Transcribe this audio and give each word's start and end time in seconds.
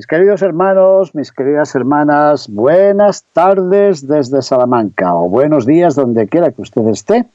Mis 0.00 0.06
queridos 0.06 0.40
hermanos, 0.40 1.14
mis 1.14 1.30
queridas 1.30 1.74
hermanas, 1.74 2.48
buenas 2.48 3.22
tardes 3.34 4.08
desde 4.08 4.40
Salamanca 4.40 5.14
o 5.14 5.28
buenos 5.28 5.66
días 5.66 5.94
donde 5.94 6.26
quiera 6.26 6.52
que 6.52 6.62
usted 6.62 6.88
esté. 6.88 7.26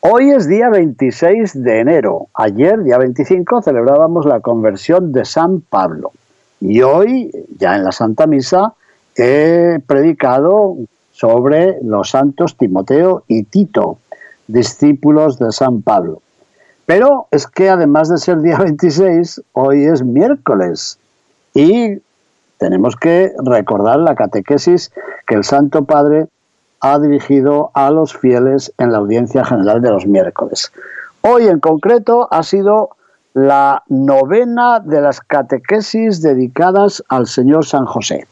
Hoy 0.00 0.28
es 0.28 0.46
día 0.46 0.68
26 0.68 1.62
de 1.64 1.80
enero. 1.80 2.26
Ayer, 2.34 2.82
día 2.82 2.98
25, 2.98 3.62
celebrábamos 3.62 4.26
la 4.26 4.40
conversión 4.40 5.12
de 5.12 5.24
San 5.24 5.62
Pablo. 5.62 6.12
Y 6.60 6.82
hoy, 6.82 7.30
ya 7.58 7.76
en 7.76 7.84
la 7.84 7.92
Santa 7.92 8.26
Misa, 8.26 8.74
he 9.16 9.78
predicado 9.86 10.76
sobre 11.12 11.78
los 11.82 12.10
santos 12.10 12.58
Timoteo 12.58 13.24
y 13.26 13.44
Tito, 13.44 13.96
discípulos 14.48 15.38
de 15.38 15.50
San 15.50 15.80
Pablo. 15.80 16.20
Pero 16.84 17.26
es 17.30 17.46
que 17.46 17.70
además 17.70 18.10
de 18.10 18.18
ser 18.18 18.42
día 18.42 18.58
26, 18.58 19.40
hoy 19.54 19.86
es 19.86 20.04
miércoles 20.04 20.98
y 21.54 22.02
tenemos 22.58 22.96
que 22.96 23.32
recordar 23.44 24.00
la 24.00 24.14
catequesis 24.14 24.92
que 25.26 25.34
el 25.34 25.44
Santo 25.44 25.84
Padre 25.84 26.26
ha 26.80 26.98
dirigido 26.98 27.70
a 27.74 27.90
los 27.90 28.16
fieles 28.16 28.72
en 28.78 28.92
la 28.92 28.98
audiencia 28.98 29.44
general 29.44 29.80
de 29.80 29.90
los 29.90 30.06
miércoles. 30.06 30.70
Hoy 31.22 31.46
en 31.46 31.60
concreto 31.60 32.28
ha 32.30 32.42
sido 32.42 32.90
la 33.32 33.82
novena 33.88 34.80
de 34.80 35.00
las 35.00 35.20
catequesis 35.20 36.20
dedicadas 36.20 37.02
al 37.08 37.26
Señor 37.26 37.64
San 37.64 37.86
José. 37.86 38.26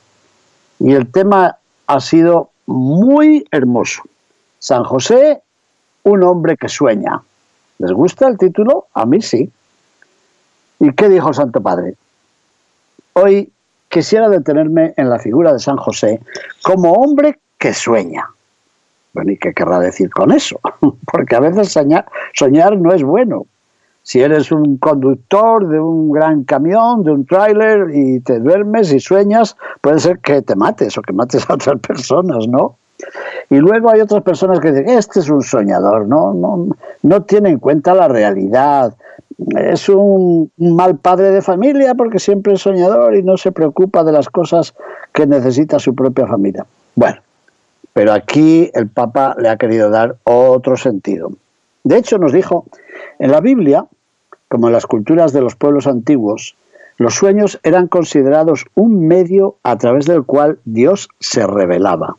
Y 0.79 0.93
el 0.93 1.11
tema 1.11 1.57
ha 1.87 2.01
sido 2.01 2.51
muy 2.67 3.45
hermoso. 3.51 4.03
San 4.59 4.85
José, 4.85 5.43
un 6.03 6.23
hombre 6.23 6.57
que 6.57 6.69
sueña. 6.69 7.23
¿Les 7.79 7.93
gusta 7.93 8.29
el 8.29 8.39
título? 8.39 8.87
A 8.95 9.07
mí 9.07 9.23
sí. 9.23 9.51
¿Y 10.79 10.93
qué 10.93 11.09
dijo 11.09 11.29
el 11.29 11.35
Santo 11.35 11.61
Padre? 11.61 11.97
Hoy 13.15 13.51
quisiera 13.89 14.29
detenerme 14.29 14.95
en 14.97 15.11
la 15.11 15.19
figura 15.19 15.53
de 15.53 15.59
San 15.59 15.77
José 15.77 16.21
como 16.63 16.93
hombre 16.93 17.39
que 17.59 17.75
sueña. 17.75 18.27
Bueno, 19.13 19.33
¿y 19.33 19.37
qué 19.37 19.53
querrá 19.53 19.79
decir 19.79 20.11
con 20.11 20.33
eso? 20.33 20.59
Porque 21.13 21.37
a 21.37 21.41
veces 21.41 21.71
soñar, 21.73 22.79
no 22.79 22.93
es 22.93 23.03
bueno. 23.03 23.47
Si 24.03 24.21
eres 24.21 24.51
un 24.51 24.79
conductor 24.79 25.69
de 25.69 25.79
un 25.79 26.11
gran 26.11 26.43
camión, 26.45 27.05
de 27.05 27.13
un 27.13 27.27
tráiler 27.27 27.95
y 27.95 28.21
te 28.21 28.41
duermes 28.41 28.93
y 28.93 28.99
sueñas, 28.99 29.57
puede 29.81 30.01
ser 30.01 30.19
que 30.19 30.43
te 30.43 30.57
mates 30.57 30.99
o 30.99 31.03
que 31.03 31.13
mates 31.13 31.49
a 31.49 31.55
otras 31.55 31.79
personas, 31.87 32.49
¿no? 32.49 32.77
Y 33.51 33.57
luego 33.57 33.91
hay 33.91 34.01
otras 34.01 34.23
personas 34.23 34.61
que 34.61 34.73
dicen, 34.73 34.89
este 34.89 35.21
es 35.21 35.29
un 35.29 35.43
soñador, 35.43 36.07
¿no? 36.07 36.33
No, 36.33 36.69
no 37.03 37.23
tiene 37.23 37.51
en 37.51 37.59
cuenta 37.59 37.95
la 37.95 38.09
realidad. 38.09 38.95
Es 39.59 39.89
un 39.89 40.51
mal 40.57 40.99
padre 40.99 41.31
de 41.31 41.43
familia 41.43 41.95
porque 41.95 42.19
siempre 42.19 42.55
es 42.55 42.63
soñador 42.63 43.17
y 43.17 43.23
no 43.23 43.37
se 43.37 43.53
preocupa 43.53 44.05
de 44.05 44.13
las 44.13 44.29
cosas 44.29 44.75
que 45.13 45.27
necesita 45.27 45.79
su 45.79 45.95
propia 45.95 46.27
familia. 46.27 46.67
Bueno, 46.95 47.21
pero 47.93 48.13
aquí 48.13 48.71
el 48.75 48.89
Papa 48.89 49.35
le 49.39 49.49
ha 49.49 49.57
querido 49.57 49.91
dar 49.91 50.17
otro 50.25 50.77
sentido. 50.77 51.33
De 51.85 51.99
hecho, 51.99 52.19
nos 52.19 52.33
dijo, 52.33 52.65
en 53.19 53.31
la 53.31 53.41
Biblia, 53.41 53.87
como 54.49 54.69
en 54.69 54.73
las 54.73 54.87
culturas 54.87 55.33
de 55.33 55.41
los 55.41 55.57
pueblos 55.57 55.87
antiguos, 55.87 56.57
los 56.97 57.15
sueños 57.15 57.59
eran 57.63 57.89
considerados 57.89 58.67
un 58.75 59.07
medio 59.07 59.57
a 59.63 59.77
través 59.79 60.07
del 60.07 60.25
cual 60.25 60.59
Dios 60.65 61.09
se 61.19 61.47
revelaba. 61.47 62.17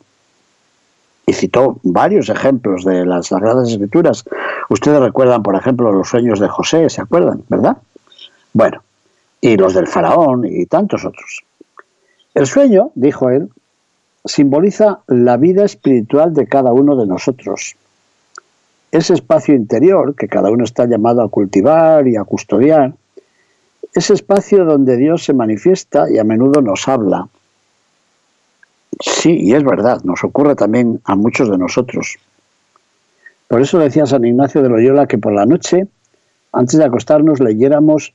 Y 1.26 1.32
citó 1.32 1.78
varios 1.82 2.28
ejemplos 2.28 2.84
de 2.84 3.06
las 3.06 3.28
Sagradas 3.28 3.70
Escrituras. 3.70 4.24
Ustedes 4.68 5.00
recuerdan, 5.00 5.42
por 5.42 5.56
ejemplo, 5.56 5.90
los 5.92 6.08
sueños 6.08 6.38
de 6.38 6.48
José, 6.48 6.90
¿se 6.90 7.00
acuerdan? 7.00 7.42
¿Verdad? 7.48 7.78
Bueno, 8.52 8.82
y 9.40 9.56
los 9.56 9.74
del 9.74 9.86
faraón 9.86 10.44
y 10.44 10.66
tantos 10.66 11.04
otros. 11.04 11.44
El 12.34 12.46
sueño, 12.46 12.90
dijo 12.94 13.30
él, 13.30 13.50
simboliza 14.24 15.00
la 15.06 15.36
vida 15.36 15.64
espiritual 15.64 16.34
de 16.34 16.46
cada 16.46 16.72
uno 16.72 16.96
de 16.96 17.06
nosotros. 17.06 17.76
Ese 18.90 19.14
espacio 19.14 19.54
interior 19.54 20.14
que 20.14 20.28
cada 20.28 20.50
uno 20.50 20.64
está 20.64 20.86
llamado 20.86 21.22
a 21.22 21.28
cultivar 21.28 22.06
y 22.08 22.16
a 22.16 22.24
custodiar, 22.24 22.94
ese 23.92 24.14
espacio 24.14 24.64
donde 24.64 24.96
Dios 24.96 25.24
se 25.24 25.32
manifiesta 25.32 26.10
y 26.10 26.18
a 26.18 26.24
menudo 26.24 26.62
nos 26.62 26.88
habla. 26.88 27.28
Sí, 29.00 29.38
y 29.40 29.54
es 29.54 29.64
verdad, 29.64 30.02
nos 30.04 30.24
ocurre 30.24 30.54
también 30.54 31.00
a 31.04 31.16
muchos 31.16 31.50
de 31.50 31.58
nosotros. 31.58 32.18
Por 33.48 33.60
eso 33.60 33.78
decía 33.78 34.06
San 34.06 34.24
Ignacio 34.24 34.62
de 34.62 34.68
Loyola 34.68 35.06
que 35.06 35.18
por 35.18 35.32
la 35.32 35.46
noche, 35.46 35.86
antes 36.52 36.78
de 36.78 36.84
acostarnos, 36.84 37.40
leyéramos 37.40 38.12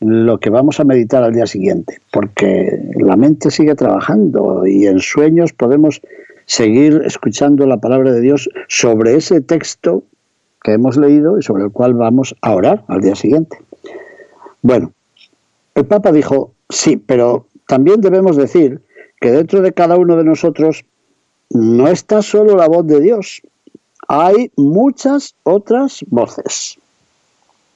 lo 0.00 0.38
que 0.38 0.50
vamos 0.50 0.78
a 0.78 0.84
meditar 0.84 1.24
al 1.24 1.34
día 1.34 1.46
siguiente, 1.46 2.00
porque 2.12 2.80
la 2.96 3.16
mente 3.16 3.50
sigue 3.50 3.74
trabajando 3.74 4.66
y 4.66 4.86
en 4.86 5.00
sueños 5.00 5.52
podemos 5.52 6.00
seguir 6.46 7.02
escuchando 7.04 7.66
la 7.66 7.78
palabra 7.78 8.12
de 8.12 8.20
Dios 8.20 8.48
sobre 8.68 9.16
ese 9.16 9.40
texto 9.40 10.04
que 10.62 10.72
hemos 10.72 10.96
leído 10.96 11.38
y 11.38 11.42
sobre 11.42 11.64
el 11.64 11.72
cual 11.72 11.94
vamos 11.94 12.34
a 12.42 12.54
orar 12.54 12.84
al 12.88 13.00
día 13.00 13.16
siguiente. 13.16 13.58
Bueno, 14.62 14.92
el 15.74 15.86
Papa 15.86 16.12
dijo, 16.12 16.52
sí, 16.68 16.96
pero 16.96 17.46
también 17.66 18.00
debemos 18.00 18.36
decir 18.36 18.80
que 19.20 19.30
dentro 19.30 19.60
de 19.60 19.72
cada 19.72 19.96
uno 19.96 20.16
de 20.16 20.24
nosotros 20.24 20.84
no 21.50 21.88
está 21.88 22.22
solo 22.22 22.56
la 22.56 22.68
voz 22.68 22.86
de 22.86 23.00
Dios, 23.00 23.42
hay 24.06 24.50
muchas 24.56 25.34
otras 25.42 26.04
voces. 26.08 26.78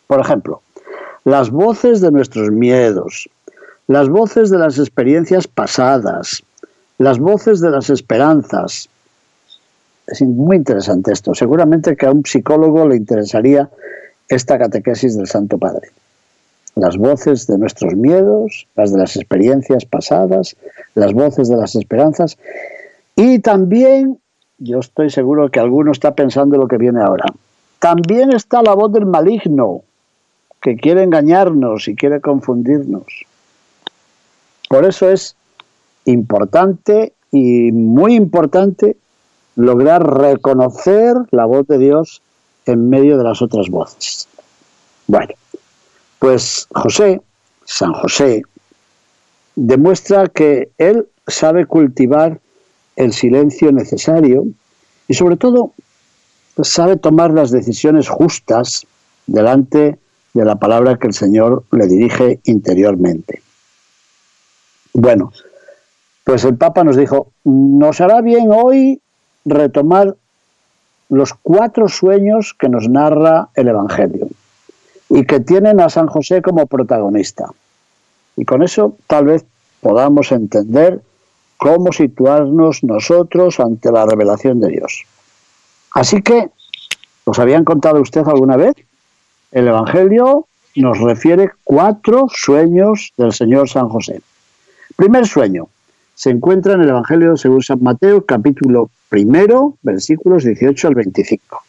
Por 0.07 0.21
ejemplo, 0.21 0.63
las 1.25 1.51
voces 1.51 2.01
de 2.01 2.11
nuestros 2.11 2.51
miedos, 2.51 3.29
las 3.87 4.09
voces 4.09 4.51
de 4.51 4.59
las 4.59 4.79
experiencias 4.79 5.47
pasadas, 5.47 6.43
las 6.99 7.19
voces 7.19 7.61
de 7.61 7.71
las 7.71 7.91
esperanzas. 7.91 8.89
Es 10.07 10.21
muy 10.23 10.57
interesante 10.57 11.13
esto. 11.13 11.35
Seguramente 11.35 11.97
que 11.97 12.07
a 12.07 12.11
un 12.11 12.25
psicólogo 12.25 12.89
le 12.89 12.97
interesaría 12.97 13.71
esta 14.29 14.59
catequesis 14.59 15.17
del 15.17 15.27
Santo 15.27 15.59
Padre. 15.59 15.91
Las 16.75 16.97
voces 16.97 17.47
de 17.47 17.59
nuestros 17.59 17.95
miedos, 17.95 18.67
las 18.77 18.93
de 18.93 18.99
las 18.99 19.17
experiencias 19.17 19.85
pasadas, 19.85 20.57
las 20.95 21.13
voces 21.13 21.49
de 21.49 21.57
las 21.57 21.75
esperanzas. 21.75 22.39
Y 23.15 23.41
también, 23.41 24.19
yo 24.59 24.81
estoy 24.81 25.11
seguro 25.11 25.51
que 25.51 25.61
alguno 25.61 25.93
está 25.93 26.15
pensando 26.15 26.57
lo 26.57 26.69
que 26.69 26.79
viene 26.79 27.03
ahora, 27.03 27.27
también 27.79 28.33
está 28.33 28.63
la 28.63 28.75
voz 28.75 28.93
del 28.93 29.07
maligno, 29.07 29.83
que 30.63 30.77
quiere 30.77 31.03
engañarnos 31.03 31.89
y 31.89 31.97
quiere 31.97 32.21
confundirnos. 32.21 33.05
Por 34.69 34.85
eso 34.85 35.11
es 35.11 35.37
importante 36.05 37.13
y 37.31 37.73
muy 37.73 38.15
importante 38.15 38.97
lograr 39.57 40.03
reconocer 40.19 41.15
la 41.31 41.45
voz 41.45 41.67
de 41.67 41.79
Dios 41.79 42.23
en 42.67 42.89
medio 42.89 43.19
de 43.19 43.25
las 43.25 43.43
otras 43.43 43.69
voces. 43.69 44.29
Bueno, 45.07 45.35
pues 46.23 46.69
José, 46.71 47.21
San 47.65 47.93
José, 47.95 48.45
demuestra 49.57 50.29
que 50.29 50.71
él 50.79 51.09
sabe 51.27 51.67
cultivar 51.67 52.39
el 52.95 53.13
silencio 53.13 53.73
necesario 53.73 54.45
y 55.09 55.15
sobre 55.15 55.37
todo 55.37 55.73
sabe 56.63 56.97
tomar 56.97 57.33
las 57.33 57.51
decisiones 57.51 58.09
justas 58.09 58.87
delante 59.27 59.99
de 60.33 60.45
la 60.45 60.55
palabra 60.55 60.97
que 60.97 61.09
el 61.09 61.13
Señor 61.13 61.65
le 61.73 61.89
dirige 61.89 62.39
interiormente. 62.45 63.43
Bueno, 64.95 65.33
pues 66.23 66.45
el 66.45 66.57
Papa 66.57 66.85
nos 66.85 66.97
dijo, 66.97 67.33
nos 67.43 68.01
hará 68.01 68.21
bien 68.21 68.47
hoy 68.49 69.01
retomar 69.45 70.15
los 71.09 71.35
cuatro 71.43 71.89
sueños 71.89 72.55
que 72.57 72.69
nos 72.69 72.89
narra 72.89 73.49
el 73.57 73.67
Evangelio 73.67 74.29
y 75.15 75.25
que 75.25 75.41
tienen 75.41 75.79
a 75.81 75.91
San 75.91 76.07
José 76.07 76.41
como 76.41 76.67
protagonista. 76.67 77.51
Y 78.35 78.47
con 78.47 78.63
eso 78.63 78.97
tal 79.07 79.27
vez 79.27 79.45
podamos 79.83 80.33
entender 80.33 81.03
cómo 81.59 81.93
situarnos 81.93 82.83
nosotros 82.83 83.61
ante 83.61 83.93
la 83.93 84.07
revelación 84.07 84.61
de 84.61 84.69
Dios. 84.69 85.05
Así 85.95 86.23
que, 86.23 86.49
¿os 87.25 87.39
habían 87.39 87.65
contado 87.65 88.01
usted 88.01 88.27
alguna 88.27 88.57
vez? 88.57 88.75
El 89.51 89.69
Evangelio 89.69 90.47
nos 90.77 90.99
refiere 90.99 91.51
cuatro 91.63 92.29
sueños 92.35 93.13
del 93.19 93.35
Señor 93.35 93.69
San 93.69 93.91
José. 93.91 94.23
Primer 94.97 95.27
sueño 95.27 95.69
se 96.15 96.31
encuentra 96.31 96.73
en 96.73 96.81
el 96.81 96.89
Evangelio 96.89 97.37
según 97.37 97.63
San 97.63 97.83
Mateo, 97.83 98.25
capítulo 98.25 98.89
primero, 99.11 99.77
versículos 99.83 100.45
18 100.45 100.89
al 100.89 100.95
25. 100.95 101.63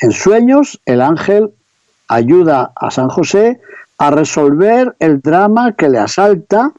En 0.00 0.12
sueños, 0.12 0.80
el 0.86 1.02
ángel 1.02 1.52
ayuda 2.08 2.72
a 2.76 2.90
San 2.90 3.08
José 3.08 3.60
a 3.98 4.10
resolver 4.10 4.94
el 4.98 5.20
drama 5.20 5.72
que 5.72 5.88
le 5.88 5.98
asalta 5.98 6.72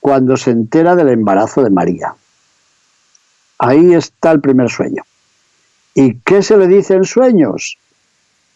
cuando 0.00 0.36
se 0.36 0.50
entera 0.50 0.96
del 0.96 1.08
embarazo 1.08 1.62
de 1.62 1.70
María. 1.70 2.14
Ahí 3.58 3.94
está 3.94 4.30
el 4.32 4.40
primer 4.40 4.70
sueño. 4.70 5.02
¿Y 5.94 6.14
qué 6.20 6.42
se 6.42 6.56
le 6.56 6.68
dice 6.68 6.94
en 6.94 7.04
sueños? 7.04 7.78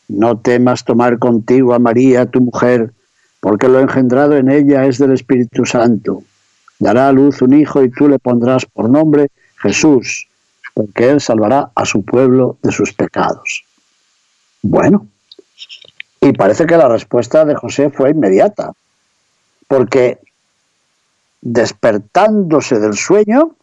No 0.08 0.38
temas 0.38 0.84
tomar 0.84 1.18
contigo 1.18 1.74
a 1.74 1.78
María, 1.78 2.26
tu 2.26 2.40
mujer, 2.40 2.92
porque 3.40 3.68
lo 3.68 3.80
engendrado 3.80 4.36
en 4.36 4.50
ella 4.50 4.84
es 4.84 4.98
del 4.98 5.12
Espíritu 5.12 5.64
Santo. 5.64 6.22
Dará 6.78 7.08
a 7.08 7.12
luz 7.12 7.42
un 7.42 7.54
hijo 7.54 7.82
y 7.82 7.90
tú 7.90 8.08
le 8.08 8.18
pondrás 8.18 8.66
por 8.66 8.88
nombre 8.88 9.30
Jesús, 9.60 10.28
porque 10.74 11.10
él 11.10 11.20
salvará 11.20 11.70
a 11.74 11.84
su 11.84 12.04
pueblo 12.04 12.58
de 12.62 12.70
sus 12.70 12.92
pecados. 12.92 13.64
Bueno, 14.62 15.06
y 16.22 16.32
parece 16.32 16.66
que 16.66 16.76
la 16.76 16.88
respuesta 16.88 17.44
de 17.44 17.56
José 17.56 17.90
fue 17.90 18.10
inmediata, 18.10 18.72
porque 19.66 20.20
despertándose 21.40 22.78
del 22.78 22.94
sueño, 22.94 23.56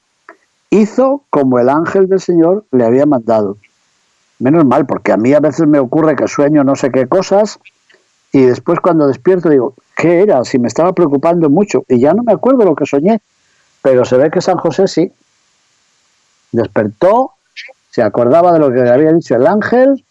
hizo 0.70 1.24
como 1.30 1.58
el 1.60 1.70
ángel 1.70 2.10
del 2.10 2.20
Señor 2.20 2.66
le 2.72 2.84
había 2.86 3.06
mandado. 3.06 3.58
Menos 4.40 4.66
mal, 4.66 4.86
porque 4.86 5.14
a 5.14 5.18
mí 5.18 5.34
a 5.34 5.40
veces 5.40 5.68
me 5.68 5.80
ocurre 5.80 6.18
que 6.18 6.28
sueño 6.28 6.66
no 6.66 6.76
sé 6.76 6.92
qué 6.92 7.08
cosas 7.08 7.60
y 8.34 8.42
después 8.42 8.82
cuando 8.82 9.08
despierto 9.08 9.50
digo, 9.50 9.74
¿qué 9.96 10.22
era? 10.22 10.44
Si 10.44 10.60
me 10.60 10.68
estaba 10.68 10.92
preocupando 10.92 11.50
mucho 11.50 11.86
y 11.88 12.02
ya 12.02 12.14
no 12.14 12.24
me 12.24 12.34
acuerdo 12.34 12.66
lo 12.66 12.76
que 12.76 12.86
soñé, 12.86 13.22
pero 13.82 14.04
se 14.04 14.18
ve 14.18 14.30
que 14.30 14.42
San 14.42 14.58
José 14.58 14.88
sí. 14.88 15.14
Despertó, 16.52 17.32
se 17.90 18.02
acordaba 18.02 18.52
de 18.52 18.60
lo 18.60 18.70
que 18.70 18.82
le 18.82 18.90
había 18.90 19.14
dicho 19.14 19.36
el 19.36 19.48
ángel 19.48 20.04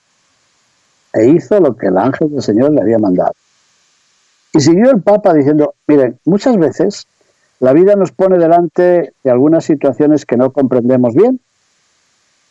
e 1.13 1.29
hizo 1.29 1.61
lo 1.61 1.77
que 1.77 1.87
el 1.87 1.99
ángel 1.99 2.31
del 2.31 2.43
Señor 2.43 2.73
le 2.73 2.83
había 2.83 2.99
mandado. 2.99 3.33
Y 4.53 4.61
siguió 4.61 4.91
el 4.91 5.03
Papa 5.03 5.35
diciendo, 5.35 5.75
miren, 5.87 6.19
muchas 6.25 6.57
veces 6.57 7.07
la 7.61 7.73
vida 7.73 7.97
nos 7.97 8.13
pone 8.13 8.39
delante 8.39 9.13
de 9.23 9.31
algunas 9.31 9.65
situaciones 9.65 10.25
que 10.25 10.37
no 10.37 10.53
comprendemos 10.53 11.15
bien 11.15 11.41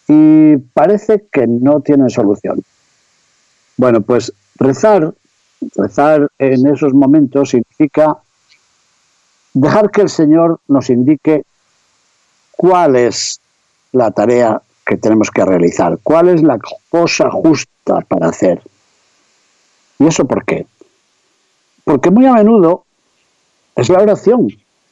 y 0.08 0.58
parece 0.74 1.26
que 1.32 1.48
no 1.48 1.82
tienen 1.82 2.10
solución. 2.10 2.62
Bueno, 3.78 4.02
pues 4.02 4.34
rezar, 4.56 5.14
rezar 5.76 6.30
en 6.40 6.68
esos 6.68 6.94
momentos 6.94 7.50
significa 7.50 8.18
dejar 9.54 9.92
que 9.92 10.02
el 10.02 10.10
Señor 10.10 10.60
nos 10.68 10.90
indique 10.90 11.44
cuál 12.52 12.96
es 12.96 13.40
la 13.92 14.12
tarea 14.12 14.62
que 14.88 14.98
tenemos 14.98 15.30
que 15.30 15.44
realizar, 15.44 16.00
cuál 16.02 16.30
es 16.30 16.42
la 16.42 16.58
cosa 16.90 17.30
justa 17.30 18.00
para 18.08 18.30
hacer. 18.30 18.62
¿Y 20.00 20.08
eso 20.08 20.26
por 20.26 20.46
qué? 20.46 20.66
Porque 21.84 22.10
muy 22.10 22.26
a 22.26 22.34
menudo 22.34 22.86
es 23.76 23.90
la 23.90 24.00
oración 24.00 24.48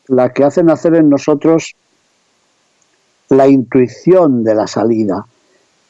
la 0.08 0.34
que 0.34 0.44
hace 0.44 0.64
nacer 0.64 0.96
en 0.96 1.10
nosotros 1.10 1.76
la 3.30 3.48
intuición 3.48 4.44
de 4.44 4.54
la 4.54 4.68
salida, 4.68 5.26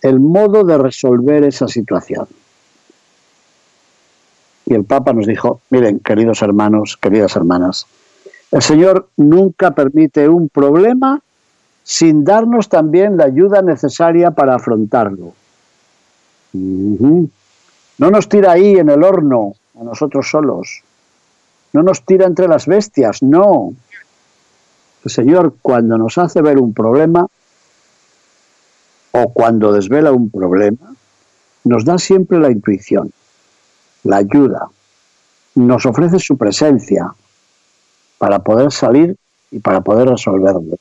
el 0.01 0.19
modo 0.19 0.63
de 0.63 0.77
resolver 0.77 1.43
esa 1.43 1.67
situación. 1.67 2.27
Y 4.67 4.73
el 4.73 4.85
Papa 4.85 5.13
nos 5.13 5.27
dijo, 5.27 5.61
miren, 5.69 5.99
queridos 5.99 6.41
hermanos, 6.41 6.97
queridas 6.97 7.35
hermanas, 7.35 7.87
el 8.51 8.61
Señor 8.61 9.09
nunca 9.17 9.71
permite 9.71 10.29
un 10.29 10.47
problema 10.47 11.21
sin 11.85 12.23
darnos 12.23 12.67
también 12.67 13.15
la 13.15 13.25
ayuda 13.25 13.61
necesaria 13.61 14.31
para 14.31 14.55
afrontarlo. 14.55 15.33
No 16.51 17.29
nos 18.11 18.27
tira 18.27 18.53
ahí 18.53 18.73
en 18.73 18.89
el 18.89 19.03
horno 19.03 19.53
a 19.79 19.83
nosotros 19.83 20.27
solos. 20.27 20.81
No 21.73 21.83
nos 21.83 22.03
tira 22.03 22.25
entre 22.25 22.47
las 22.47 22.65
bestias, 22.65 23.21
no. 23.21 23.73
El 25.03 25.11
Señor 25.11 25.57
cuando 25.61 25.95
nos 25.99 26.17
hace 26.17 26.41
ver 26.41 26.57
un 26.57 26.73
problema 26.73 27.27
o 29.11 29.31
cuando 29.31 29.71
desvela 29.71 30.11
un 30.11 30.31
problema, 30.31 30.95
nos 31.65 31.85
da 31.85 31.99
siempre 31.99 32.39
la 32.39 32.49
intuición, 32.49 33.11
la 34.03 34.17
ayuda, 34.17 34.69
nos 35.53 35.85
ofrece 35.85 36.17
su 36.17 36.35
presencia 36.35 37.13
para 38.17 38.39
poder 38.39 38.71
salir 38.71 39.15
y 39.51 39.59
para 39.59 39.81
poder 39.81 40.09
resolverlo. 40.09 40.77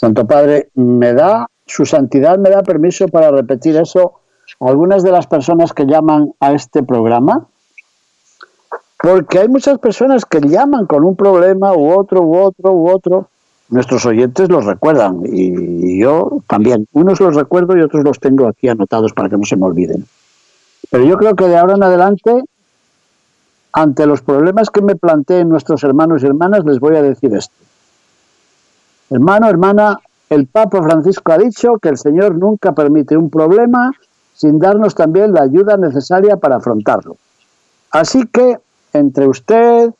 Santo 0.00 0.26
Padre, 0.26 0.70
me 0.76 1.12
da, 1.12 1.46
su 1.66 1.84
santidad 1.84 2.38
me 2.38 2.48
da 2.48 2.62
permiso 2.62 3.06
para 3.08 3.30
repetir 3.30 3.76
eso 3.76 4.20
algunas 4.58 5.02
de 5.02 5.12
las 5.12 5.26
personas 5.26 5.74
que 5.74 5.84
llaman 5.84 6.32
a 6.40 6.52
este 6.54 6.82
programa 6.82 7.46
porque 8.96 9.40
hay 9.40 9.48
muchas 9.48 9.78
personas 9.78 10.24
que 10.24 10.40
llaman 10.40 10.86
con 10.86 11.04
un 11.04 11.16
problema 11.16 11.74
u 11.74 11.92
otro, 11.92 12.22
u 12.22 12.34
otro, 12.34 12.72
u 12.72 12.88
otro. 12.88 13.28
Nuestros 13.68 14.06
oyentes 14.06 14.48
los 14.48 14.64
recuerdan 14.64 15.20
y 15.26 16.00
yo 16.00 16.42
también. 16.48 16.86
Unos 16.92 17.20
los 17.20 17.36
recuerdo 17.36 17.76
y 17.76 17.82
otros 17.82 18.02
los 18.02 18.18
tengo 18.18 18.48
aquí 18.48 18.68
anotados 18.68 19.12
para 19.12 19.28
que 19.28 19.36
no 19.36 19.44
se 19.44 19.56
me 19.56 19.66
olviden. 19.66 20.06
Pero 20.90 21.04
yo 21.04 21.18
creo 21.18 21.36
que 21.36 21.46
de 21.46 21.58
ahora 21.58 21.74
en 21.74 21.82
adelante, 21.82 22.42
ante 23.74 24.06
los 24.06 24.22
problemas 24.22 24.70
que 24.70 24.80
me 24.80 24.96
planteen 24.96 25.50
nuestros 25.50 25.84
hermanos 25.84 26.22
y 26.22 26.26
hermanas, 26.26 26.64
les 26.64 26.80
voy 26.80 26.96
a 26.96 27.02
decir 27.02 27.34
esto. 27.34 27.54
Hermano, 29.10 29.48
hermana, 29.48 29.98
el 30.28 30.46
Papa 30.46 30.80
Francisco 30.82 31.32
ha 31.32 31.38
dicho 31.38 31.78
que 31.82 31.88
el 31.88 31.98
Señor 31.98 32.36
nunca 32.36 32.72
permite 32.72 33.16
un 33.16 33.28
problema 33.28 33.90
sin 34.34 34.60
darnos 34.60 34.94
también 34.94 35.32
la 35.32 35.42
ayuda 35.42 35.76
necesaria 35.76 36.36
para 36.36 36.56
afrontarlo. 36.56 37.16
Así 37.90 38.26
que 38.32 38.58
entre 38.92 39.26
usted 39.26 39.90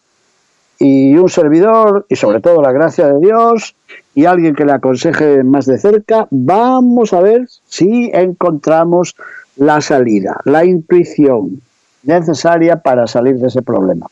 y 0.79 1.17
un 1.17 1.29
servidor, 1.29 2.07
y 2.09 2.17
sobre 2.17 2.41
todo 2.41 2.63
la 2.63 2.73
gracia 2.73 3.09
de 3.09 3.19
Dios, 3.19 3.75
y 4.15 4.25
alguien 4.25 4.55
que 4.55 4.65
le 4.65 4.73
aconseje 4.73 5.43
más 5.43 5.67
de 5.67 5.79
cerca, 5.79 6.27
vamos 6.31 7.13
a 7.13 7.21
ver 7.21 7.49
si 7.67 8.11
encontramos 8.15 9.17
la 9.57 9.81
salida, 9.81 10.41
la 10.45 10.65
intuición 10.65 11.61
necesaria 12.05 12.81
para 12.81 13.07
salir 13.09 13.37
de 13.39 13.49
ese 13.49 13.61
problema. 13.61 14.07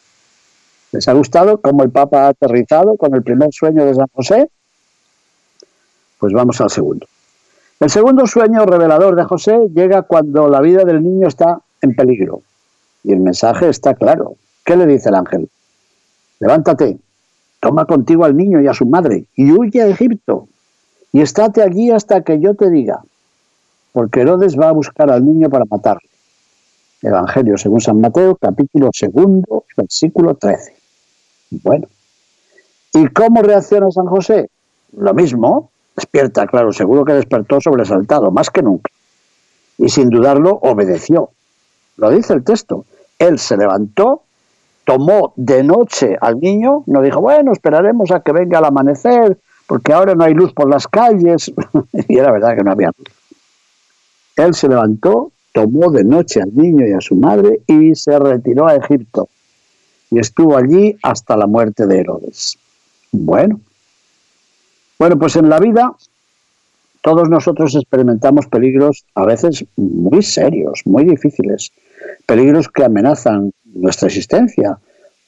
¿Les 0.93 1.07
ha 1.09 1.13
gustado 1.13 1.61
cómo 1.61 1.85
el 1.85 1.91
Papa 1.91 2.27
ha 2.27 2.29
aterrizado 2.29 2.97
con 2.97 3.15
el 3.15 3.23
primer 3.23 3.49
sueño 3.53 3.85
de 3.87 3.95
San 3.95 4.09
José? 4.13 4.51
Pues 6.19 6.33
vamos 6.33 6.61
al 6.61 6.71
segundo. 6.71 7.07
El 7.81 7.91
segundo 7.91 8.27
sueño 8.27 8.67
revelador 8.67 9.15
de 9.15 9.25
José 9.25 9.57
llega 9.73 10.03
cuando 10.03 10.49
la 10.49 10.61
vida 10.61 10.83
del 10.85 11.03
niño 11.03 11.29
está 11.29 11.61
en 11.81 11.95
peligro. 11.95 12.43
Y 13.05 13.13
el 13.13 13.21
mensaje 13.21 13.69
está 13.69 13.95
claro. 13.95 14.35
¿Qué 14.65 14.77
le 14.77 14.87
dice 14.87 15.09
el 15.09 15.15
ángel? 15.15 15.49
Levántate, 16.41 16.99
toma 17.61 17.85
contigo 17.85 18.25
al 18.25 18.37
niño 18.37 18.61
y 18.61 18.67
a 18.67 18.75
su 18.75 18.87
madre 18.87 19.27
y 19.35 19.53
huye 19.53 19.83
a 19.83 19.87
Egipto 19.87 20.49
y 21.13 21.21
estate 21.21 21.63
allí 21.63 21.91
hasta 21.91 22.23
que 22.23 22.39
yo 22.41 22.55
te 22.55 22.71
diga, 22.71 23.01
porque 23.93 24.21
Herodes 24.21 24.59
va 24.59 24.69
a 24.69 24.73
buscar 24.73 25.11
al 25.11 25.25
niño 25.25 25.49
para 25.49 25.65
matarlo. 25.65 26.07
Evangelio 27.01 27.57
según 27.57 27.81
San 27.81 28.01
Mateo, 28.01 28.37
capítulo 28.37 28.91
segundo, 28.93 29.65
versículo 29.77 30.35
13. 30.35 30.77
Bueno, 31.63 31.89
¿y 32.93 33.07
cómo 33.09 33.43
reacciona 33.43 33.91
San 33.91 34.07
José? 34.07 34.51
Lo 34.97 35.15
mismo, 35.15 35.71
despierta, 35.99 36.47
claro, 36.47 36.73
seguro 36.73 37.05
que 37.05 37.13
despertó 37.13 37.61
sobresaltado, 37.61 38.31
más 38.31 38.51
que 38.51 38.63
nunca. 38.63 38.91
Y 39.77 39.89
sin 39.89 40.09
dudarlo, 40.09 40.59
obedeció. 40.63 41.31
Lo 41.97 42.11
dice 42.11 42.33
el 42.33 42.45
texto. 42.45 42.85
Él 43.19 43.39
se 43.39 43.57
levantó 43.57 44.23
tomó 44.89 45.35
de 45.37 45.63
noche 45.63 46.17
al 46.19 46.41
niño, 46.41 46.83
no 46.87 47.03
dijo, 47.03 47.21
bueno, 47.21 47.53
esperaremos 47.53 48.11
a 48.11 48.21
que 48.21 48.33
venga 48.33 48.59
el 48.59 48.65
amanecer, 48.65 49.39
porque 49.67 49.93
ahora 49.93 50.15
no 50.15 50.25
hay 50.25 50.33
luz 50.33 50.55
por 50.55 50.67
las 50.67 50.89
calles, 50.89 51.53
y 52.09 52.17
era 52.17 52.33
verdad 52.33 52.57
que 52.57 52.65
no 52.65 52.71
había 52.71 52.91
luz. 52.97 53.09
Él 54.37 54.55
se 54.55 54.67
levantó, 54.67 55.31
tomó 55.53 55.91
de 55.91 56.05
noche 56.05 56.41
al 56.41 56.57
niño 56.57 56.87
y 56.87 56.93
a 56.93 57.03
su 57.03 57.17
madre 57.17 57.61
y 57.67 57.95
se 57.95 58.19
retiró 58.19 58.67
a 58.67 58.77
Egipto, 58.77 59.29
y 60.11 60.21
estuvo 60.21 60.57
allí 60.57 60.97
hasta 61.03 61.37
la 61.37 61.47
muerte 61.47 61.87
de 61.87 62.01
Herodes. 62.01 62.57
Bueno, 63.13 63.61
bueno, 64.99 65.19
pues 65.19 65.37
en 65.37 65.49
la 65.49 65.59
vida 65.59 65.93
todos 67.03 67.29
nosotros 67.29 67.75
experimentamos 67.75 68.47
peligros 68.47 69.05
a 69.15 69.25
veces 69.25 69.65
muy 69.77 70.23
serios, 70.23 70.83
muy 70.85 71.05
difíciles, 71.05 71.73
peligros 72.27 72.69
que 72.69 72.85
amenazan 72.85 73.53
nuestra 73.65 74.09
existencia 74.09 74.79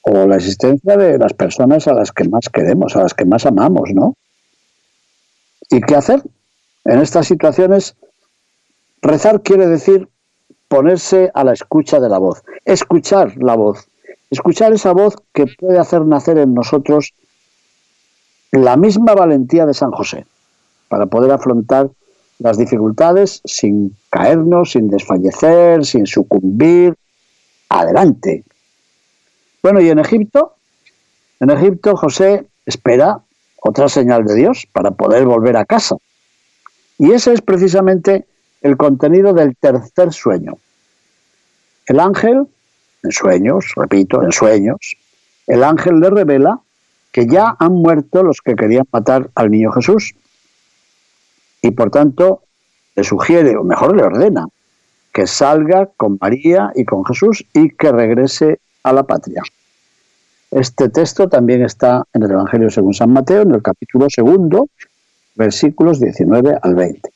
o 0.01 0.27
la 0.27 0.35
existencia 0.35 0.97
de 0.97 1.17
las 1.17 1.33
personas 1.33 1.87
a 1.87 1.93
las 1.93 2.11
que 2.11 2.27
más 2.27 2.49
queremos, 2.49 2.95
a 2.95 3.03
las 3.03 3.13
que 3.13 3.25
más 3.25 3.45
amamos, 3.45 3.89
¿no? 3.93 4.15
¿Y 5.69 5.79
qué 5.81 5.95
hacer? 5.95 6.21
En 6.83 6.99
estas 6.99 7.27
situaciones, 7.27 7.95
rezar 9.01 9.41
quiere 9.41 9.67
decir 9.67 10.09
ponerse 10.67 11.31
a 11.33 11.43
la 11.43 11.53
escucha 11.53 11.99
de 11.99 12.09
la 12.09 12.17
voz, 12.17 12.43
escuchar 12.65 13.37
la 13.37 13.55
voz, 13.55 13.87
escuchar 14.29 14.73
esa 14.73 14.91
voz 14.91 15.15
que 15.33 15.45
puede 15.47 15.77
hacer 15.79 16.05
nacer 16.05 16.37
en 16.37 16.53
nosotros 16.53 17.13
la 18.51 18.77
misma 18.77 19.13
valentía 19.13 19.65
de 19.65 19.73
San 19.73 19.91
José 19.91 20.25
para 20.89 21.05
poder 21.05 21.31
afrontar 21.31 21.89
las 22.39 22.57
dificultades 22.57 23.41
sin 23.45 23.95
caernos, 24.09 24.71
sin 24.71 24.89
desfallecer, 24.89 25.85
sin 25.85 26.05
sucumbir. 26.05 26.95
Adelante. 27.69 28.43
Bueno, 29.63 29.79
y 29.79 29.89
en 29.89 29.99
Egipto, 29.99 30.55
en 31.39 31.51
Egipto 31.51 31.95
José 31.95 32.47
espera 32.65 33.21
otra 33.61 33.87
señal 33.87 34.25
de 34.25 34.35
Dios 34.35 34.67
para 34.73 34.91
poder 34.91 35.25
volver 35.25 35.55
a 35.55 35.65
casa. 35.65 35.95
Y 36.97 37.11
ese 37.11 37.33
es 37.33 37.41
precisamente 37.41 38.25
el 38.61 38.75
contenido 38.75 39.33
del 39.33 39.55
tercer 39.55 40.11
sueño. 40.11 40.57
El 41.85 41.99
ángel, 41.99 42.47
en 43.03 43.11
sueños, 43.11 43.71
repito, 43.75 44.23
en 44.23 44.31
sueños, 44.31 44.97
el 45.47 45.63
ángel 45.63 45.99
le 45.99 46.09
revela 46.09 46.59
que 47.11 47.27
ya 47.27 47.55
han 47.59 47.73
muerto 47.73 48.23
los 48.23 48.41
que 48.41 48.55
querían 48.55 48.85
matar 48.91 49.29
al 49.35 49.51
niño 49.51 49.71
Jesús. 49.71 50.15
Y 51.61 51.71
por 51.71 51.91
tanto 51.91 52.43
le 52.95 53.03
sugiere, 53.03 53.55
o 53.57 53.63
mejor 53.63 53.95
le 53.95 54.03
ordena, 54.03 54.47
que 55.13 55.27
salga 55.27 55.87
con 55.97 56.17
María 56.19 56.71
y 56.75 56.85
con 56.85 57.05
Jesús 57.05 57.45
y 57.53 57.69
que 57.69 57.91
regrese 57.91 58.59
a 58.83 58.93
la 58.93 59.03
patria. 59.03 59.43
Este 60.49 60.89
texto 60.89 61.29
también 61.29 61.63
está 61.63 62.03
en 62.13 62.23
el 62.23 62.31
Evangelio 62.31 62.69
según 62.69 62.93
San 62.93 63.11
Mateo, 63.11 63.41
en 63.43 63.53
el 63.53 63.61
capítulo 63.61 64.07
segundo, 64.09 64.69
versículos 65.35 65.99
19 65.99 66.57
al 66.61 66.75
20. 66.75 67.09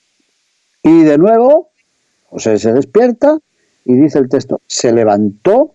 Y 0.84 1.04
de 1.04 1.18
nuevo, 1.18 1.70
José 2.30 2.60
se 2.60 2.74
despierta 2.74 3.38
y 3.86 3.94
dice 3.94 4.20
el 4.20 4.30
texto, 4.30 4.62
se 4.68 4.92
levantó, 4.92 5.74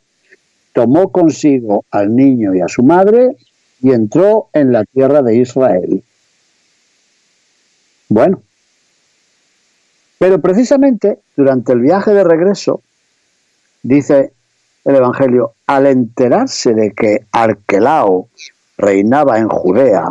tomó 0.73 1.11
consigo 1.11 1.85
al 1.91 2.15
niño 2.15 2.55
y 2.55 2.61
a 2.61 2.69
su 2.69 2.83
madre 2.83 3.37
y 3.81 3.93
entró 3.93 4.49
en 4.53 4.73
la 4.73 4.85
tierra 4.85 5.23
de 5.23 5.37
Israel. 5.37 6.03
Bueno, 8.09 8.43
pero 10.19 10.41
precisamente 10.41 11.21
durante 11.37 11.73
el 11.73 11.81
viaje 11.81 12.13
de 12.13 12.25
regreso, 12.25 12.83
dice 13.83 14.33
el 14.85 14.97
Evangelio, 14.97 15.55
al 15.67 15.87
enterarse 15.87 16.75
de 16.75 16.93
que 16.93 17.25
Arquelao 17.33 18.29
reinaba 18.77 19.39
en 19.39 19.49
Judea 19.49 20.11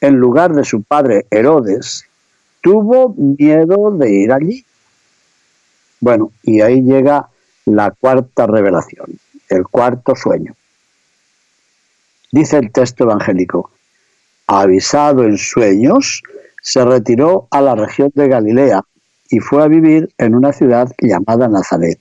en 0.00 0.16
lugar 0.16 0.52
de 0.52 0.64
su 0.64 0.82
padre 0.82 1.26
Herodes, 1.30 2.04
tuvo 2.60 3.14
miedo 3.16 3.90
de 3.92 4.12
ir 4.12 4.32
allí. 4.32 4.64
Bueno, 6.00 6.32
y 6.42 6.60
ahí 6.60 6.82
llega 6.82 7.28
la 7.64 7.90
cuarta 7.90 8.46
revelación, 8.46 9.18
el 9.48 9.66
cuarto 9.66 10.14
sueño. 10.14 10.54
Dice 12.30 12.58
el 12.58 12.72
texto 12.72 13.04
evangélico, 13.04 13.70
avisado 14.46 15.24
en 15.24 15.38
sueños, 15.38 16.22
se 16.62 16.84
retiró 16.84 17.48
a 17.50 17.60
la 17.60 17.74
región 17.74 18.10
de 18.14 18.28
Galilea 18.28 18.82
y 19.30 19.40
fue 19.40 19.62
a 19.62 19.68
vivir 19.68 20.12
en 20.18 20.34
una 20.34 20.52
ciudad 20.52 20.90
llamada 21.00 21.48
Nazaret. 21.48 21.98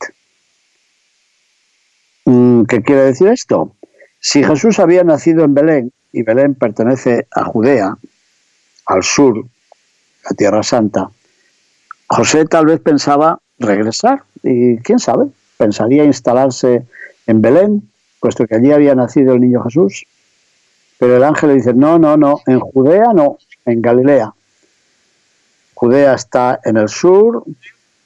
Mm, 2.25 2.63
¿Qué 2.63 2.81
quiere 2.81 3.03
decir 3.03 3.27
esto? 3.27 3.74
Si 4.19 4.43
Jesús 4.43 4.79
había 4.79 5.03
nacido 5.03 5.43
en 5.43 5.53
Belén, 5.53 5.91
y 6.12 6.24
Belén 6.24 6.55
pertenece 6.55 7.27
a 7.31 7.43
Judea, 7.46 7.98
al 8.86 9.03
sur, 9.03 9.46
la 10.24 10.36
Tierra 10.36 10.63
Santa, 10.63 11.10
José 12.07 12.46
tal 12.46 12.65
vez 12.65 12.79
pensaba 12.79 13.39
regresar 13.60 14.24
y 14.41 14.77
quién 14.77 15.00
sabe, 15.00 15.27
pensaría 15.57 16.05
instalarse 16.05 16.86
en 17.27 17.41
Belén, 17.41 17.89
puesto 18.19 18.46
que 18.46 18.55
allí 18.55 18.72
había 18.72 18.96
nacido 18.96 19.34
el 19.34 19.41
niño 19.41 19.63
Jesús. 19.63 20.05
Pero 21.00 21.18
el 21.18 21.24
ángel 21.24 21.50
le 21.50 21.56
dice, 21.56 21.74
no, 21.74 22.00
no, 22.00 22.18
no, 22.18 22.42
en 22.48 22.60
Judea 22.60 23.13
no, 23.13 23.38
en 23.66 23.82
Galilea. 23.82 24.34
Judea 25.75 26.16
está 26.16 26.60
en 26.63 26.77
el 26.77 26.89
sur, 26.89 27.44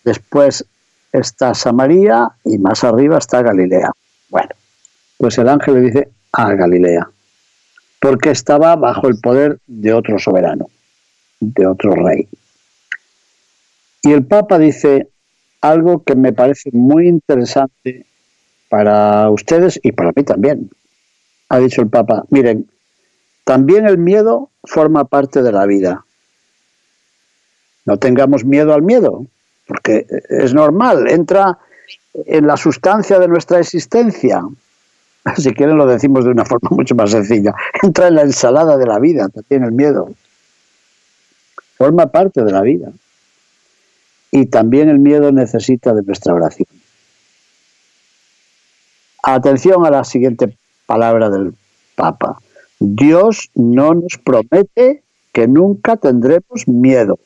después 0.03 0.65
está 1.13 1.53
Samaria 1.53 2.29
y 2.43 2.57
más 2.57 2.83
arriba 2.83 3.17
está 3.17 3.41
Galilea. 3.41 3.91
Bueno, 4.29 4.49
pues 5.17 5.37
el 5.37 5.47
ángel 5.47 5.75
le 5.75 5.81
dice 5.81 6.09
a 6.33 6.53
Galilea, 6.53 7.09
porque 7.99 8.31
estaba 8.31 8.75
bajo 8.75 9.07
el 9.07 9.19
poder 9.19 9.59
de 9.67 9.93
otro 9.93 10.19
soberano, 10.19 10.69
de 11.39 11.65
otro 11.65 11.95
rey. 11.95 12.27
Y 14.03 14.11
el 14.11 14.25
Papa 14.25 14.57
dice 14.57 15.07
algo 15.61 16.03
que 16.03 16.15
me 16.15 16.33
parece 16.33 16.71
muy 16.73 17.07
interesante 17.07 18.05
para 18.67 19.29
ustedes 19.29 19.79
y 19.83 19.91
para 19.91 20.11
mí 20.15 20.23
también. 20.23 20.69
Ha 21.49 21.59
dicho 21.59 21.81
el 21.81 21.89
Papa, 21.89 22.23
miren, 22.29 22.67
también 23.43 23.85
el 23.85 23.97
miedo 23.97 24.49
forma 24.63 25.05
parte 25.05 25.41
de 25.41 25.51
la 25.51 25.65
vida. 25.65 26.05
No 27.85 27.97
tengamos 27.97 28.45
miedo 28.45 28.73
al 28.73 28.83
miedo, 28.83 29.25
porque 29.67 30.05
es 30.29 30.53
normal, 30.53 31.09
entra 31.09 31.57
en 32.13 32.47
la 32.47 32.57
sustancia 32.57 33.19
de 33.19 33.27
nuestra 33.27 33.59
existencia. 33.59 34.43
Si 35.37 35.53
quieren 35.53 35.77
lo 35.77 35.85
decimos 35.85 36.25
de 36.25 36.31
una 36.31 36.45
forma 36.45 36.69
mucho 36.71 36.95
más 36.95 37.11
sencilla. 37.11 37.53
Entra 37.83 38.07
en 38.07 38.15
la 38.15 38.23
ensalada 38.23 38.75
de 38.77 38.87
la 38.87 38.97
vida, 38.97 39.29
también 39.29 39.63
el 39.63 39.71
miedo. 39.71 40.11
Forma 41.77 42.07
parte 42.07 42.43
de 42.43 42.51
la 42.51 42.61
vida. 42.61 42.91
Y 44.31 44.47
también 44.47 44.89
el 44.89 44.97
miedo 44.97 45.31
necesita 45.31 45.93
de 45.93 46.01
nuestra 46.01 46.33
oración. 46.33 46.67
Atención 49.21 49.85
a 49.85 49.91
la 49.91 50.03
siguiente 50.03 50.57
palabra 50.87 51.29
del 51.29 51.53
Papa. 51.95 52.39
Dios 52.83 53.51
no 53.53 53.93
nos 53.93 54.17
promete 54.17 55.03
que 55.31 55.47
nunca 55.47 55.97
tendremos 55.97 56.67
miedo, 56.67 57.19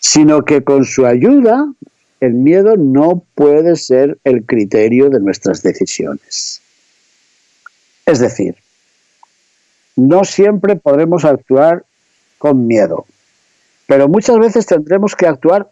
sino 0.00 0.44
que 0.44 0.64
con 0.64 0.84
su 0.84 1.06
ayuda 1.06 1.72
el 2.18 2.34
miedo 2.34 2.76
no 2.76 3.22
puede 3.36 3.76
ser 3.76 4.18
el 4.24 4.44
criterio 4.44 5.10
de 5.10 5.20
nuestras 5.20 5.62
decisiones. 5.62 6.60
Es 8.04 8.18
decir, 8.18 8.56
no 9.94 10.24
siempre 10.24 10.74
podremos 10.74 11.24
actuar 11.24 11.84
con 12.36 12.66
miedo, 12.66 13.06
pero 13.86 14.08
muchas 14.08 14.40
veces 14.40 14.66
tendremos 14.66 15.14
que 15.14 15.28
actuar 15.28 15.70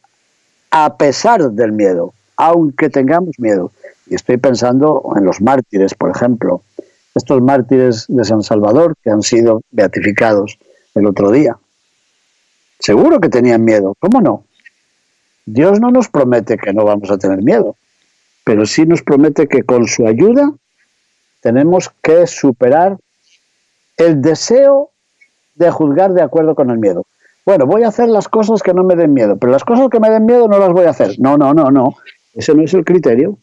a 0.71 0.97
pesar 0.97 1.51
del 1.51 1.73
miedo, 1.73 2.15
aunque 2.37 2.89
tengamos 2.89 3.37
miedo. 3.41 3.73
Y 4.07 4.15
estoy 4.15 4.37
pensando 4.37 5.03
en 5.17 5.25
los 5.25 5.41
mártires, 5.41 5.95
por 5.95 6.11
ejemplo, 6.11 6.63
estos 7.15 7.43
mártires 7.43 8.07
de 8.09 8.25
San 8.25 8.43
Salvador 8.43 8.95
que 9.03 9.11
han 9.11 9.23
sido 9.23 9.63
beatificados 9.71 10.59
el 10.95 11.07
otro 11.07 11.31
día. 11.31 11.57
Seguro 12.79 13.21
que 13.21 13.29
tenían 13.29 13.65
miedo, 13.65 13.95
¿cómo 13.99 14.21
no? 14.21 14.45
Dios 15.47 15.81
no 15.81 15.91
nos 15.91 16.09
promete 16.09 16.59
que 16.59 16.73
no 16.73 16.85
vamos 16.85 17.11
a 17.11 17.19
tener 17.19 17.43
miedo, 17.43 17.77
pero 18.45 18.67
sí 18.67 18.87
nos 18.87 19.03
promete 19.03 19.49
que 19.49 19.63
con 19.63 19.89
su 19.89 20.07
ayuda 20.07 20.53
tenemos 21.41 21.91
que 22.03 22.27
superar 22.27 22.99
el 23.97 24.21
deseo 24.21 24.91
de 25.55 25.71
juzgar 25.71 26.13
de 26.13 26.23
acuerdo 26.23 26.55
con 26.55 26.71
el 26.71 26.79
miedo. 26.79 27.07
Bueno, 27.45 27.67
voy 27.67 27.83
a 27.83 27.89
hacer 27.89 28.09
las 28.09 28.29
cosas 28.29 28.63
que 28.63 28.75
no 28.75 28.85
me 28.85 28.95
den 28.95 29.15
miedo, 29.15 29.39
pero 29.39 29.51
las 29.51 29.65
cosas 29.65 29.89
que 29.89 29.99
me 29.99 30.11
den 30.11 30.27
miedo 30.27 30.49
no 30.49 30.59
las 30.59 30.71
voy 30.71 30.85
a 30.85 30.91
hacer. 30.91 31.19
No, 31.19 31.39
no, 31.39 31.55
no, 31.55 31.71
no. 31.71 31.97
Ese 32.35 32.55
no 32.55 32.63
es 32.63 32.75
el 32.75 32.85
criterio. 32.85 33.39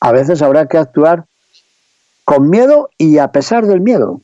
A 0.00 0.10
veces 0.12 0.42
habrá 0.42 0.66
que 0.66 0.76
actuar 0.76 1.26
con 2.32 2.48
miedo 2.48 2.88
y 2.96 3.18
a 3.18 3.28
pesar 3.28 3.66
del 3.66 3.82
miedo. 3.82 4.22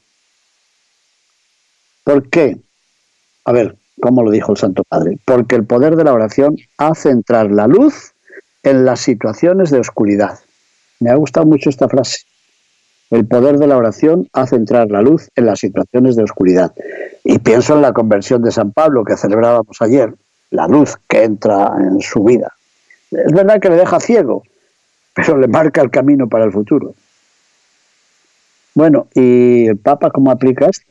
¿Por 2.04 2.30
qué? 2.30 2.56
A 3.44 3.52
ver, 3.52 3.76
¿cómo 4.00 4.22
lo 4.22 4.30
dijo 4.30 4.52
el 4.52 4.56
Santo 4.56 4.82
Padre? 4.88 5.18
Porque 5.26 5.56
el 5.56 5.66
poder 5.66 5.94
de 5.94 6.04
la 6.04 6.14
oración 6.14 6.56
hace 6.78 7.10
entrar 7.10 7.50
la 7.50 7.66
luz 7.66 8.12
en 8.62 8.86
las 8.86 9.00
situaciones 9.00 9.70
de 9.70 9.80
oscuridad. 9.80 10.38
Me 11.00 11.10
ha 11.10 11.16
gustado 11.16 11.44
mucho 11.44 11.68
esta 11.68 11.86
frase. 11.86 12.20
El 13.10 13.26
poder 13.26 13.58
de 13.58 13.66
la 13.66 13.76
oración 13.76 14.26
hace 14.32 14.56
entrar 14.56 14.90
la 14.90 15.02
luz 15.02 15.28
en 15.36 15.44
las 15.44 15.60
situaciones 15.60 16.16
de 16.16 16.22
oscuridad. 16.22 16.72
Y 17.24 17.38
pienso 17.40 17.74
en 17.74 17.82
la 17.82 17.92
conversión 17.92 18.40
de 18.40 18.52
San 18.52 18.72
Pablo 18.72 19.04
que 19.04 19.18
celebrábamos 19.18 19.82
ayer, 19.82 20.14
la 20.48 20.66
luz 20.66 20.96
que 21.06 21.24
entra 21.24 21.74
en 21.78 22.00
su 22.00 22.24
vida. 22.24 22.54
Es 23.10 23.32
verdad 23.32 23.60
que 23.60 23.68
le 23.68 23.76
deja 23.76 24.00
ciego, 24.00 24.44
pero 25.14 25.36
le 25.36 25.46
marca 25.46 25.82
el 25.82 25.90
camino 25.90 26.26
para 26.26 26.46
el 26.46 26.52
futuro. 26.52 26.94
Bueno, 28.78 29.08
¿y 29.12 29.66
el 29.66 29.76
Papa 29.76 30.12
cómo 30.12 30.30
aplica 30.30 30.66
esto? 30.66 30.86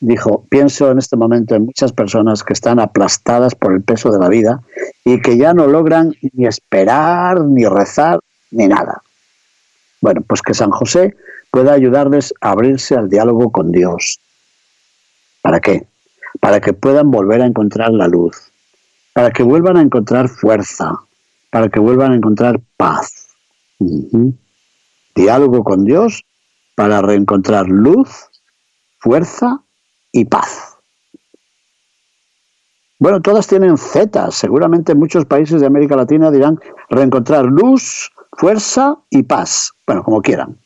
Dijo, 0.00 0.44
pienso 0.50 0.90
en 0.90 0.98
este 0.98 1.16
momento 1.16 1.54
en 1.54 1.64
muchas 1.64 1.94
personas 1.94 2.42
que 2.42 2.52
están 2.52 2.78
aplastadas 2.78 3.54
por 3.54 3.72
el 3.72 3.82
peso 3.82 4.10
de 4.10 4.18
la 4.18 4.28
vida 4.28 4.60
y 5.02 5.22
que 5.22 5.38
ya 5.38 5.54
no 5.54 5.66
logran 5.66 6.12
ni 6.34 6.44
esperar, 6.46 7.40
ni 7.40 7.64
rezar, 7.64 8.20
ni 8.50 8.68
nada. 8.68 9.00
Bueno, 10.02 10.20
pues 10.28 10.42
que 10.42 10.52
San 10.52 10.70
José 10.70 11.16
pueda 11.50 11.72
ayudarles 11.72 12.34
a 12.42 12.50
abrirse 12.50 12.96
al 12.96 13.08
diálogo 13.08 13.50
con 13.50 13.72
Dios. 13.72 14.20
¿Para 15.40 15.58
qué? 15.58 15.86
Para 16.38 16.60
que 16.60 16.74
puedan 16.74 17.10
volver 17.10 17.40
a 17.40 17.46
encontrar 17.46 17.92
la 17.92 18.08
luz. 18.08 18.52
para 19.14 19.30
que 19.30 19.42
vuelvan 19.42 19.78
a 19.78 19.82
encontrar 19.82 20.28
fuerza, 20.28 20.92
para 21.50 21.70
que 21.70 21.80
vuelvan 21.80 22.12
a 22.12 22.16
encontrar 22.16 22.60
paz. 22.76 23.28
Diálogo 25.14 25.64
con 25.64 25.86
Dios 25.86 26.22
para 26.74 27.02
reencontrar 27.02 27.68
luz, 27.68 28.08
fuerza 28.98 29.62
y 30.12 30.24
paz. 30.24 30.76
Bueno, 32.98 33.20
todas 33.20 33.48
tienen 33.48 33.76
Z. 33.76 34.30
Seguramente 34.30 34.94
muchos 34.94 35.24
países 35.24 35.60
de 35.60 35.66
América 35.66 35.96
Latina 35.96 36.30
dirán 36.30 36.60
reencontrar 36.88 37.44
luz, 37.46 38.12
fuerza 38.32 38.96
y 39.10 39.24
paz. 39.24 39.72
Bueno, 39.86 40.04
como 40.04 40.22
quieran. 40.22 40.56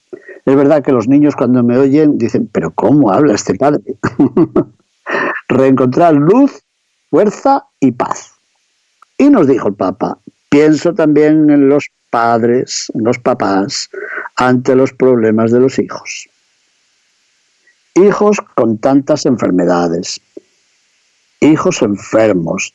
Es 0.44 0.54
verdad 0.54 0.82
que 0.84 0.92
los 0.92 1.08
niños 1.08 1.34
cuando 1.34 1.62
me 1.62 1.78
oyen 1.78 2.18
dicen, 2.18 2.48
pero 2.52 2.70
¿cómo 2.72 3.10
habla 3.10 3.34
este 3.34 3.54
padre? 3.54 3.80
reencontrar 5.48 6.14
luz, 6.14 6.62
fuerza 7.10 7.64
y 7.80 7.92
paz. 7.92 8.32
Y 9.18 9.30
nos 9.30 9.46
dijo 9.46 9.68
el 9.68 9.75
Papa, 9.75 10.18
pienso 10.50 10.92
también 10.94 11.48
en 11.50 11.68
los 11.68 11.88
padres, 12.10 12.92
en 12.94 13.04
los 13.04 13.18
papás, 13.18 13.88
ante 14.37 14.76
los 14.76 14.93
problemas 14.93 15.50
de 15.50 15.61
los 15.61 15.78
hijos. 15.78 16.28
Hijos 17.95 18.38
con 18.55 18.78
tantas 18.78 19.25
enfermedades, 19.25 20.21
hijos 21.40 21.81
enfermos, 21.83 22.75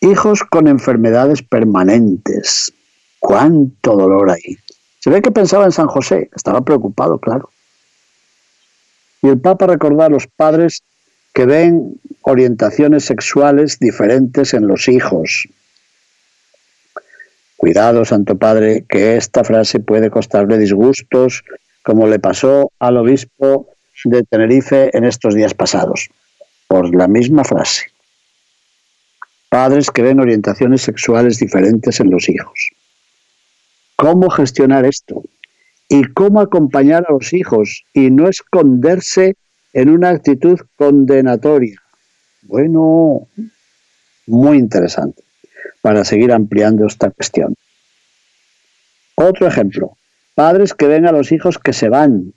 hijos 0.00 0.42
con 0.42 0.66
enfermedades 0.66 1.42
permanentes. 1.42 2.72
¿Cuánto 3.20 3.96
dolor 3.96 4.30
hay? 4.30 4.58
Se 4.98 5.10
ve 5.10 5.22
que 5.22 5.30
pensaba 5.30 5.64
en 5.64 5.72
San 5.72 5.86
José, 5.86 6.28
estaba 6.34 6.60
preocupado, 6.62 7.18
claro. 7.18 7.50
Y 9.22 9.28
el 9.28 9.40
Papa 9.40 9.68
recordaba 9.68 10.06
a 10.06 10.10
los 10.10 10.26
padres 10.26 10.82
que 11.32 11.46
ven 11.46 12.00
orientaciones 12.22 13.04
sexuales 13.04 13.78
diferentes 13.78 14.54
en 14.54 14.66
los 14.66 14.88
hijos. 14.88 15.48
Cuidado, 17.62 18.04
Santo 18.04 18.36
Padre, 18.38 18.86
que 18.88 19.16
esta 19.16 19.44
frase 19.44 19.78
puede 19.78 20.10
costarle 20.10 20.58
disgustos, 20.58 21.44
como 21.84 22.08
le 22.08 22.18
pasó 22.18 22.72
al 22.80 22.96
obispo 22.96 23.68
de 24.04 24.24
Tenerife 24.24 24.90
en 24.92 25.04
estos 25.04 25.36
días 25.36 25.54
pasados, 25.54 26.10
por 26.66 26.92
la 26.92 27.06
misma 27.06 27.44
frase. 27.44 27.84
Padres 29.48 29.92
que 29.92 30.02
ven 30.02 30.18
orientaciones 30.18 30.82
sexuales 30.82 31.38
diferentes 31.38 32.00
en 32.00 32.10
los 32.10 32.28
hijos. 32.28 32.70
¿Cómo 33.94 34.28
gestionar 34.28 34.84
esto? 34.84 35.22
¿Y 35.88 36.02
cómo 36.14 36.40
acompañar 36.40 37.06
a 37.08 37.12
los 37.12 37.32
hijos 37.32 37.84
y 37.94 38.10
no 38.10 38.28
esconderse 38.28 39.36
en 39.72 39.88
una 39.88 40.08
actitud 40.08 40.58
condenatoria? 40.74 41.80
Bueno, 42.42 43.28
muy 44.26 44.58
interesante 44.58 45.22
para 45.80 46.04
seguir 46.04 46.32
ampliando 46.32 46.86
esta 46.86 47.10
cuestión. 47.10 47.54
Otro 49.14 49.46
ejemplo, 49.46 49.96
padres 50.34 50.74
que 50.74 50.86
ven 50.86 51.06
a 51.06 51.12
los 51.12 51.32
hijos 51.32 51.58
que 51.58 51.72
se 51.72 51.88
van, 51.88 52.32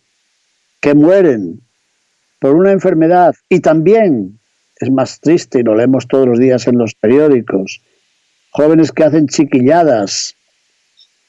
que 0.81 0.93
mueren 0.93 1.61
por 2.39 2.55
una 2.55 2.71
enfermedad 2.71 3.33
y 3.49 3.59
también 3.59 4.39
es 4.79 4.91
más 4.91 5.19
triste 5.19 5.59
y 5.59 5.63
lo 5.63 5.75
leemos 5.75 6.07
todos 6.07 6.27
los 6.27 6.39
días 6.39 6.67
en 6.67 6.77
los 6.77 6.95
periódicos, 6.95 7.81
jóvenes 8.51 8.91
que 8.91 9.03
hacen 9.03 9.27
chiquilladas 9.27 10.35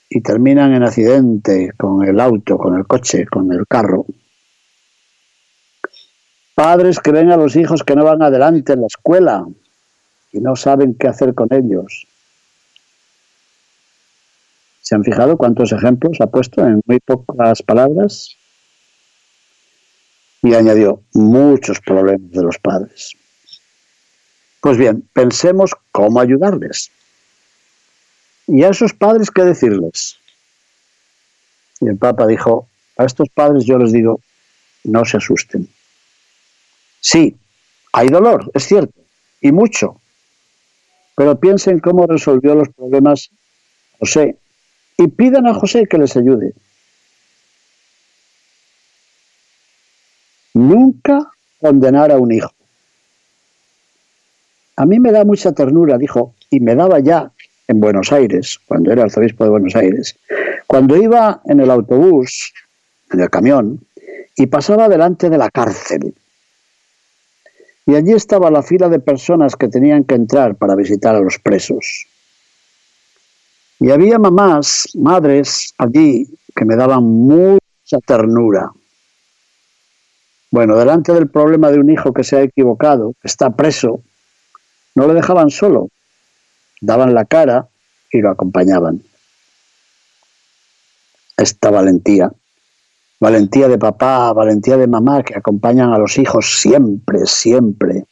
y 0.09 0.21
terminan 0.21 0.75
en 0.75 0.83
accidente 0.83 1.73
con 1.77 2.07
el 2.07 2.21
auto, 2.21 2.59
con 2.59 2.77
el 2.77 2.87
coche, 2.87 3.27
con 3.27 3.53
el 3.53 3.67
carro. 3.67 4.07
Padres 6.55 7.01
que 7.01 7.13
ven 7.13 7.31
a 7.31 7.37
los 7.37 7.55
hijos 7.57 7.83
que 7.83 7.95
no 7.95 8.05
van 8.05 8.23
adelante 8.23 8.73
en 8.73 8.81
la 8.81 8.87
escuela 8.87 9.47
y 10.37 10.41
no 10.41 10.55
saben 10.55 10.95
qué 10.95 11.09
hacer 11.09 11.35
con 11.35 11.49
ellos. 11.51 12.07
¿Se 14.83 14.95
han 14.95 15.03
fijado 15.03 15.37
cuántos 15.37 15.73
ejemplos 15.73 16.21
ha 16.21 16.27
puesto 16.27 16.65
en 16.65 16.81
muy 16.85 17.01
pocas 17.01 17.63
palabras? 17.63 18.37
Y 20.43 20.55
añadió 20.55 21.01
muchos 21.15 21.81
problemas 21.81 22.31
de 22.31 22.43
los 22.43 22.59
padres. 22.59 23.15
Pues 24.61 24.77
bien, 24.77 25.09
pensemos 25.13 25.75
cómo 25.91 26.21
ayudarles. 26.21 26.91
¿Y 28.47 28.63
a 28.63 28.69
esos 28.69 28.93
padres 28.93 29.31
qué 29.31 29.43
decirles? 29.43 30.19
Y 31.81 31.89
el 31.89 31.97
Papa 31.97 32.27
dijo, 32.27 32.69
a 32.99 33.05
estos 33.05 33.29
padres 33.31 33.65
yo 33.65 33.79
les 33.79 33.93
digo, 33.93 34.21
no 34.85 35.05
se 35.05 35.17
asusten. 35.17 35.69
Sí, 37.01 37.37
hay 37.93 38.09
dolor, 38.09 38.51
es 38.55 38.65
cierto, 38.65 39.01
y 39.41 39.51
mucho. 39.51 40.01
Pero 41.17 41.41
piensen 41.41 41.81
cómo 41.81 42.07
resolvió 42.07 42.55
los 42.55 42.69
problemas 42.69 43.31
José 43.99 44.37
y 44.99 45.09
pidan 45.09 45.47
a 45.47 45.55
José 45.55 45.87
que 45.87 45.99
les 45.99 46.17
ayude. 46.17 46.53
Nunca 50.55 51.31
condenar 51.61 52.11
a 52.13 52.19
un 52.19 52.33
hijo. 52.33 52.53
A 54.77 54.85
mí 54.85 54.99
me 54.99 55.11
da 55.11 55.25
mucha 55.25 55.53
ternura, 55.53 55.97
dijo, 55.97 56.35
y 56.51 56.61
me 56.61 56.75
daba 56.75 57.01
ya 57.01 57.33
en 57.67 57.81
Buenos 57.81 58.13
Aires, 58.13 58.59
cuando 58.67 58.93
era 58.93 59.05
arzobispo 59.05 59.45
de 59.45 59.51
Buenos 59.51 59.75
Aires, 59.75 60.17
cuando 60.67 60.97
iba 60.97 61.41
en 61.47 61.61
el 61.61 61.71
autobús, 61.71 62.53
en 63.11 63.21
el 63.21 63.31
camión, 63.31 63.81
y 64.37 64.47
pasaba 64.47 64.89
delante 64.89 65.31
de 65.31 65.39
la 65.39 65.51
cárcel. 65.51 66.15
Y 67.87 67.95
allí 67.95 68.13
estaba 68.13 68.51
la 68.51 68.65
fila 68.65 68.89
de 68.89 68.99
personas 68.99 69.55
que 69.55 69.69
tenían 69.69 70.05
que 70.05 70.17
entrar 70.17 70.57
para 70.57 70.75
visitar 70.75 71.15
a 71.15 71.21
los 71.21 71.39
presos. 71.39 72.07
Y 73.79 73.91
había 73.91 74.19
mamás, 74.19 74.89
madres 74.95 75.73
allí 75.79 76.27
que 76.55 76.65
me 76.65 76.75
daban 76.75 77.05
mucha 77.05 77.99
ternura. 78.05 78.73
Bueno, 80.51 80.77
delante 80.77 81.13
del 81.13 81.29
problema 81.29 81.71
de 81.71 81.79
un 81.79 81.91
hijo 81.91 82.13
que 82.13 82.25
se 82.25 82.37
ha 82.37 82.43
equivocado, 82.43 83.13
que 83.21 83.29
está 83.29 83.51
preso, 83.51 84.03
no 84.95 85.07
le 85.07 85.15
dejaban 85.15 85.51
solo, 85.51 85.89
daban 86.81 87.15
la 87.15 87.25
cara 87.25 87.69
y 88.11 88.21
lo 88.21 88.31
acompañaban. 88.31 89.03
Esta 91.37 91.71
valentía, 91.71 92.33
valentía 93.27 93.67
de 93.67 93.77
papá, 93.77 94.33
valentía 94.33 94.77
de 94.77 94.87
mamá 94.87 95.25
que 95.25 95.37
acompañan 95.37 95.93
a 95.93 95.99
los 95.99 96.17
hijos 96.17 96.61
siempre, 96.61 97.27
siempre. 97.27 98.05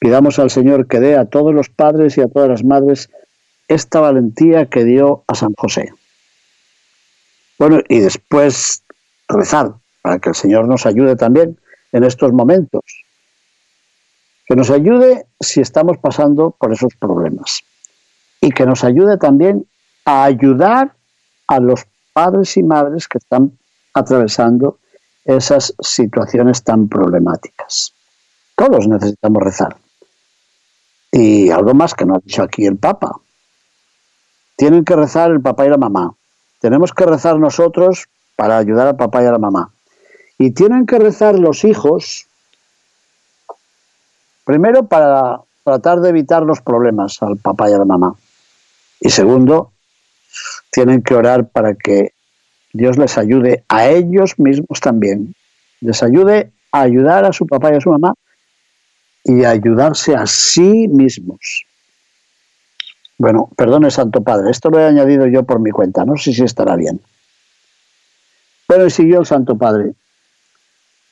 Pidamos 0.00 0.40
al 0.40 0.50
Señor 0.50 0.88
que 0.88 0.98
dé 0.98 1.16
a 1.16 1.26
todos 1.26 1.54
los 1.54 1.68
padres 1.68 2.18
y 2.18 2.20
a 2.20 2.26
todas 2.26 2.48
las 2.48 2.64
madres 2.64 3.10
esta 3.68 4.00
valentía 4.00 4.66
que 4.66 4.82
dio 4.82 5.22
a 5.28 5.36
San 5.36 5.54
José. 5.56 5.92
Bueno, 7.60 7.78
y 7.88 8.00
después 8.00 8.82
rezar 9.28 9.72
para 10.02 10.18
que 10.18 10.30
el 10.30 10.34
Señor 10.34 10.66
nos 10.66 10.84
ayude 10.84 11.14
también 11.14 11.60
en 11.92 12.02
estos 12.02 12.32
momentos 12.32 12.82
que 14.46 14.56
nos 14.56 14.70
ayude 14.70 15.26
si 15.38 15.60
estamos 15.60 15.96
pasando 15.98 16.56
por 16.58 16.72
esos 16.72 16.92
problemas 16.96 17.62
y 18.40 18.50
que 18.50 18.66
nos 18.66 18.82
ayude 18.82 19.16
también 19.16 19.64
a 20.04 20.24
ayudar 20.24 20.96
a 21.46 21.60
los 21.60 21.86
padres 22.18 22.56
y 22.56 22.64
madres 22.64 23.06
que 23.06 23.18
están 23.18 23.56
atravesando 23.94 24.78
esas 25.24 25.72
situaciones 25.80 26.64
tan 26.64 26.88
problemáticas. 26.88 27.94
Todos 28.56 28.88
necesitamos 28.88 29.40
rezar. 29.40 29.76
Y 31.12 31.50
algo 31.50 31.74
más 31.74 31.94
que 31.94 32.04
no 32.04 32.16
ha 32.16 32.18
dicho 32.18 32.42
aquí 32.42 32.66
el 32.66 32.76
Papa. 32.76 33.20
Tienen 34.56 34.84
que 34.84 34.96
rezar 34.96 35.30
el 35.30 35.40
papá 35.40 35.66
y 35.66 35.68
la 35.68 35.76
mamá. 35.76 36.12
Tenemos 36.60 36.92
que 36.92 37.06
rezar 37.06 37.38
nosotros 37.38 38.08
para 38.34 38.58
ayudar 38.58 38.88
al 38.88 38.96
papá 38.96 39.22
y 39.22 39.26
a 39.26 39.32
la 39.32 39.38
mamá. 39.38 39.70
Y 40.38 40.50
tienen 40.50 40.86
que 40.86 40.98
rezar 40.98 41.38
los 41.38 41.64
hijos 41.64 42.26
Primero, 44.48 44.86
para 44.86 45.42
tratar 45.62 46.00
de 46.00 46.08
evitar 46.08 46.42
los 46.42 46.62
problemas 46.62 47.22
al 47.22 47.36
papá 47.36 47.68
y 47.68 47.74
a 47.74 47.78
la 47.78 47.84
mamá. 47.84 48.14
Y 48.98 49.10
segundo, 49.10 49.72
tienen 50.78 51.02
que 51.02 51.16
orar 51.16 51.48
para 51.48 51.74
que 51.74 52.12
Dios 52.72 52.98
les 52.98 53.18
ayude 53.18 53.64
a 53.68 53.88
ellos 53.88 54.38
mismos 54.38 54.78
también. 54.80 55.34
Les 55.80 56.04
ayude 56.04 56.52
a 56.70 56.82
ayudar 56.82 57.24
a 57.24 57.32
su 57.32 57.48
papá 57.48 57.72
y 57.72 57.76
a 57.76 57.80
su 57.80 57.90
mamá 57.90 58.14
y 59.24 59.42
a 59.42 59.50
ayudarse 59.50 60.14
a 60.14 60.24
sí 60.26 60.86
mismos. 60.86 61.64
Bueno, 63.18 63.50
perdone 63.56 63.90
Santo 63.90 64.22
Padre, 64.22 64.52
esto 64.52 64.70
lo 64.70 64.78
he 64.78 64.86
añadido 64.86 65.26
yo 65.26 65.42
por 65.42 65.58
mi 65.58 65.72
cuenta, 65.72 66.04
no 66.04 66.16
sé 66.16 66.32
si 66.32 66.44
estará 66.44 66.76
bien. 66.76 67.00
Pero 68.68 68.88
siguió 68.88 69.18
el 69.18 69.26
Santo 69.26 69.58
Padre, 69.58 69.94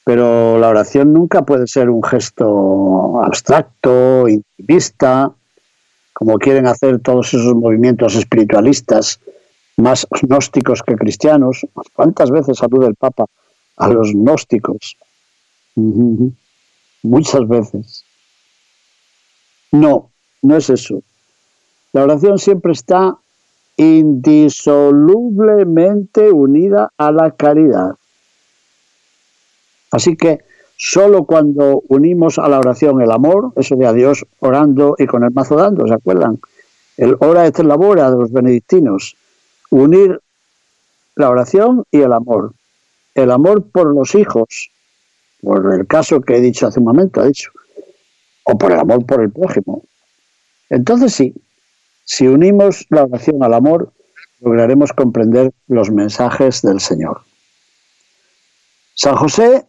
pero 0.04 0.60
la 0.60 0.68
oración 0.68 1.12
nunca 1.12 1.42
puede 1.42 1.66
ser 1.66 1.90
un 1.90 2.04
gesto 2.04 3.20
abstracto, 3.20 4.28
intimista, 4.28 5.32
como 6.12 6.38
quieren 6.38 6.68
hacer 6.68 7.00
todos 7.00 7.34
esos 7.34 7.52
movimientos 7.56 8.14
espiritualistas 8.14 9.18
más 9.76 10.06
gnósticos 10.22 10.82
que 10.82 10.96
cristianos. 10.96 11.66
¿Cuántas 11.94 12.30
veces 12.30 12.56
saluda 12.58 12.88
el 12.88 12.94
Papa 12.94 13.26
a 13.76 13.88
los 13.88 14.12
gnósticos? 14.12 14.96
Muchas 17.02 17.48
veces. 17.48 18.04
No, 19.72 20.10
no 20.42 20.56
es 20.56 20.70
eso. 20.70 21.02
La 21.92 22.04
oración 22.04 22.38
siempre 22.38 22.70
está 22.72 23.16
indisolublemente 23.76 26.30
unida 26.30 26.92
a 26.96 27.12
la 27.12 27.32
caridad. 27.32 27.96
Así 29.90 30.16
que 30.16 30.40
solo 30.76 31.24
cuando 31.24 31.82
unimos 31.88 32.38
a 32.38 32.48
la 32.48 32.58
oración 32.58 33.02
el 33.02 33.10
amor, 33.10 33.52
eso 33.56 33.76
de 33.76 33.86
a 33.86 33.92
Dios 33.92 34.24
orando 34.40 34.96
y 34.98 35.06
con 35.06 35.22
el 35.24 35.30
mazo 35.30 35.56
dando, 35.56 35.86
¿se 35.86 35.92
acuerdan? 35.94 36.40
El 36.96 37.16
ora 37.20 37.46
et 37.46 37.58
labora 37.58 38.10
de 38.10 38.16
los 38.16 38.32
benedictinos. 38.32 39.16
Unir 39.70 40.20
la 41.14 41.30
oración 41.30 41.84
y 41.90 42.00
el 42.00 42.12
amor. 42.12 42.54
El 43.14 43.30
amor 43.30 43.70
por 43.70 43.94
los 43.94 44.14
hijos, 44.14 44.70
por 45.40 45.74
el 45.74 45.86
caso 45.86 46.20
que 46.20 46.36
he 46.36 46.40
dicho 46.40 46.66
hace 46.66 46.78
un 46.78 46.86
momento, 46.86 47.20
ha 47.20 47.26
dicho, 47.26 47.50
o 48.44 48.56
por 48.58 48.72
el 48.72 48.78
amor 48.78 49.04
por 49.06 49.22
el 49.22 49.32
prójimo. 49.32 49.82
Entonces 50.68 51.14
sí, 51.14 51.34
si 52.04 52.26
unimos 52.26 52.86
la 52.90 53.04
oración 53.04 53.42
al 53.42 53.54
amor, 53.54 53.92
lograremos 54.40 54.92
comprender 54.92 55.52
los 55.66 55.90
mensajes 55.90 56.62
del 56.62 56.80
Señor. 56.80 57.22
San 58.94 59.16
José 59.16 59.66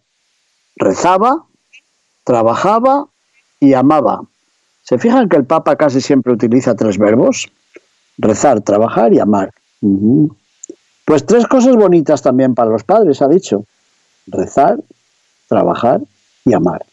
rezaba, 0.76 1.46
trabajaba 2.24 3.08
y 3.60 3.74
amaba. 3.74 4.22
¿Se 4.84 4.98
fijan 4.98 5.30
que 5.30 5.38
el 5.38 5.46
Papa 5.46 5.76
casi 5.76 6.00
siempre 6.00 6.34
utiliza 6.34 6.76
tres 6.76 6.98
verbos? 6.98 7.52
Rezar, 8.18 8.62
trabajar 8.62 9.14
y 9.14 9.20
amar. 9.20 9.52
Pues 11.06 11.26
tres 11.26 11.48
cosas 11.48 11.76
bonitas 11.76 12.22
también 12.22 12.56
para 12.56 12.70
los 12.70 12.84
padres, 12.84 13.22
ha 13.22 13.28
dicho. 13.28 13.66
Rezar, 14.28 14.80
trabajar 15.48 16.02
y 16.44 16.54
amar. 16.54 16.86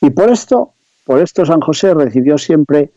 Y 0.00 0.10
por 0.10 0.30
esto, 0.30 0.72
por 1.04 1.20
esto 1.20 1.44
San 1.44 1.60
José 1.60 1.94
recibió 1.94 2.38
siempre 2.38 2.90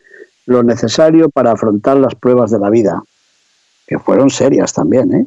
lo 0.46 0.62
necesario 0.62 1.30
para 1.30 1.52
afrontar 1.52 1.96
las 1.96 2.14
pruebas 2.14 2.50
de 2.50 2.58
la 2.58 2.70
vida, 2.70 3.02
que 3.86 3.98
fueron 3.98 4.30
serias 4.30 4.72
también. 4.72 5.14
¿eh? 5.14 5.26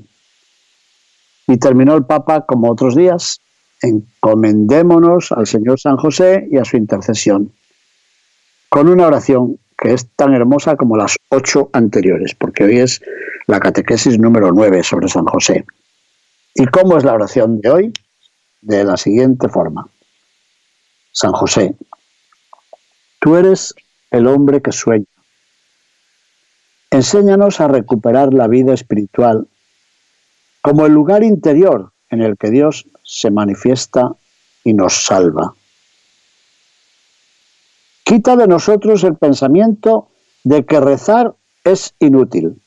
Y 1.47 1.57
terminó 1.57 1.95
el 1.95 2.05
Papa, 2.05 2.45
como 2.45 2.71
otros 2.71 2.95
días, 2.95 3.41
encomendémonos 3.81 5.31
al 5.31 5.47
Señor 5.47 5.79
San 5.79 5.97
José 5.97 6.47
y 6.51 6.57
a 6.57 6.65
su 6.65 6.77
intercesión, 6.77 7.51
con 8.69 8.89
una 8.89 9.07
oración 9.07 9.59
que 9.77 9.93
es 9.93 10.09
tan 10.15 10.33
hermosa 10.33 10.75
como 10.75 10.97
las 10.97 11.17
ocho 11.29 11.69
anteriores, 11.73 12.33
porque 12.35 12.63
hoy 12.63 12.79
es 12.79 13.01
la 13.45 13.59
catequesis 13.59 14.19
número 14.19 14.51
nueve 14.51 14.83
sobre 14.83 15.07
San 15.07 15.25
José. 15.25 15.65
¿Y 16.55 16.65
cómo 16.65 16.97
es 16.97 17.03
la 17.03 17.13
oración 17.13 17.61
de 17.61 17.69
hoy? 17.69 17.93
De 18.61 18.83
la 18.83 18.97
siguiente 18.97 19.47
forma. 19.47 19.87
San 21.11 21.31
José, 21.31 21.75
tú 23.19 23.35
eres 23.35 23.75
el 24.11 24.27
hombre 24.27 24.61
que 24.61 24.71
sueña. 24.71 25.05
Enséñanos 26.89 27.59
a 27.59 27.67
recuperar 27.67 28.33
la 28.33 28.47
vida 28.47 28.73
espiritual 28.73 29.47
como 30.61 30.85
el 30.85 30.93
lugar 30.93 31.23
interior 31.23 31.91
en 32.09 32.21
el 32.21 32.37
que 32.37 32.49
Dios 32.49 32.87
se 33.03 33.29
manifiesta 33.29 34.13
y 34.63 34.73
nos 34.73 35.05
salva. 35.05 35.53
Quita 38.07 38.37
de 38.37 38.47
nosotros 38.47 39.03
el 39.03 39.17
pensamiento 39.17 40.07
de 40.45 40.65
que 40.65 40.79
rezar 40.79 41.35
es 41.65 41.93
inútil. 41.99 42.61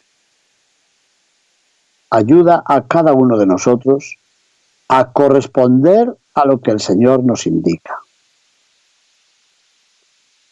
Ayuda 2.11 2.63
a 2.67 2.87
cada 2.87 3.15
uno 3.15 3.39
de 3.39 3.47
nosotros 3.47 4.19
a 4.89 5.13
corresponder 5.13 6.15
a 6.35 6.45
lo 6.45 6.61
que 6.61 6.73
el 6.73 6.81
Señor 6.81 7.25
nos 7.25 7.47
indica 7.47 8.01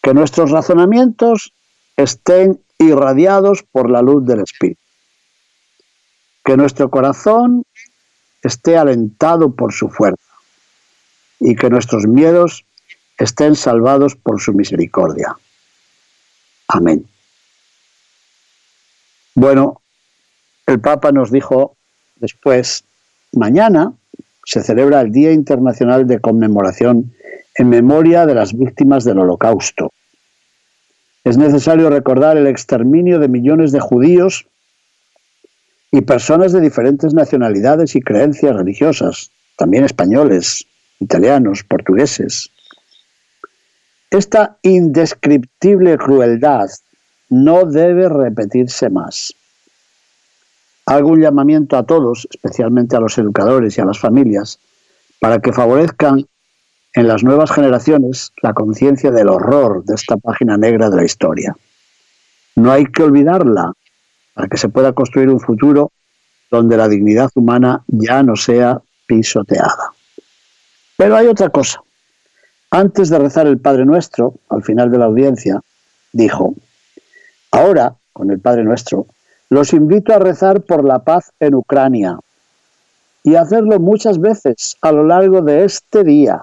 que 0.02 0.14
nuestros 0.14 0.50
razonamientos 0.52 1.52
estén 1.98 2.58
irradiados 2.78 3.64
por 3.70 3.90
la 3.90 4.00
luz 4.00 4.24
del 4.24 4.40
Espíritu, 4.40 4.80
que 6.42 6.56
nuestro 6.56 6.88
corazón 6.88 7.62
esté 8.42 8.78
alentado 8.78 9.54
por 9.54 9.74
su 9.74 9.90
fuerza 9.90 10.32
y 11.40 11.56
que 11.56 11.68
nuestros 11.68 12.06
miedos 12.06 12.64
estén 13.18 13.56
salvados 13.56 14.14
por 14.16 14.40
su 14.40 14.52
misericordia. 14.52 15.36
Amén. 16.68 17.06
Bueno, 19.34 19.80
el 20.66 20.80
Papa 20.80 21.12
nos 21.12 21.30
dijo 21.30 21.76
después, 22.16 22.84
mañana 23.32 23.92
se 24.44 24.62
celebra 24.62 25.00
el 25.00 25.12
Día 25.12 25.32
Internacional 25.32 26.06
de 26.06 26.20
Conmemoración 26.20 27.12
en 27.54 27.68
memoria 27.68 28.24
de 28.24 28.34
las 28.34 28.56
víctimas 28.56 29.04
del 29.04 29.18
Holocausto. 29.18 29.92
Es 31.24 31.36
necesario 31.36 31.90
recordar 31.90 32.36
el 32.36 32.46
exterminio 32.46 33.18
de 33.18 33.28
millones 33.28 33.72
de 33.72 33.80
judíos 33.80 34.46
y 35.90 36.02
personas 36.02 36.52
de 36.52 36.60
diferentes 36.60 37.14
nacionalidades 37.14 37.96
y 37.96 38.00
creencias 38.00 38.54
religiosas, 38.54 39.30
también 39.56 39.84
españoles, 39.84 40.66
italianos, 41.00 41.64
portugueses. 41.64 42.50
Esta 44.10 44.56
indescriptible 44.62 45.98
crueldad 45.98 46.70
no 47.28 47.64
debe 47.64 48.08
repetirse 48.08 48.88
más. 48.88 49.34
Hago 50.86 51.08
un 51.08 51.20
llamamiento 51.20 51.76
a 51.76 51.82
todos, 51.82 52.26
especialmente 52.30 52.96
a 52.96 53.00
los 53.00 53.18
educadores 53.18 53.76
y 53.76 53.82
a 53.82 53.84
las 53.84 53.98
familias, 53.98 54.58
para 55.20 55.40
que 55.40 55.52
favorezcan 55.52 56.26
en 56.94 57.06
las 57.06 57.22
nuevas 57.22 57.50
generaciones 57.50 58.32
la 58.40 58.54
conciencia 58.54 59.10
del 59.10 59.28
horror 59.28 59.84
de 59.84 59.94
esta 59.94 60.16
página 60.16 60.56
negra 60.56 60.88
de 60.88 60.96
la 60.96 61.04
historia. 61.04 61.54
No 62.56 62.72
hay 62.72 62.86
que 62.86 63.02
olvidarla 63.02 63.72
para 64.32 64.48
que 64.48 64.56
se 64.56 64.70
pueda 64.70 64.94
construir 64.94 65.28
un 65.28 65.40
futuro 65.40 65.92
donde 66.50 66.78
la 66.78 66.88
dignidad 66.88 67.30
humana 67.34 67.84
ya 67.88 68.22
no 68.22 68.36
sea 68.36 68.80
pisoteada. 69.06 69.92
Pero 70.96 71.14
hay 71.14 71.26
otra 71.26 71.50
cosa. 71.50 71.82
Antes 72.70 73.08
de 73.08 73.18
rezar 73.18 73.46
el 73.46 73.58
Padre 73.58 73.86
Nuestro, 73.86 74.34
al 74.48 74.62
final 74.62 74.90
de 74.90 74.98
la 74.98 75.06
audiencia, 75.06 75.60
dijo, 76.12 76.54
ahora, 77.50 77.94
con 78.12 78.30
el 78.30 78.40
Padre 78.40 78.64
Nuestro, 78.64 79.06
los 79.48 79.72
invito 79.72 80.12
a 80.12 80.18
rezar 80.18 80.60
por 80.62 80.84
la 80.84 80.98
paz 80.98 81.32
en 81.40 81.54
Ucrania 81.54 82.18
y 83.22 83.34
a 83.34 83.42
hacerlo 83.42 83.78
muchas 83.80 84.20
veces 84.20 84.76
a 84.82 84.92
lo 84.92 85.04
largo 85.04 85.40
de 85.40 85.64
este 85.64 86.04
día 86.04 86.42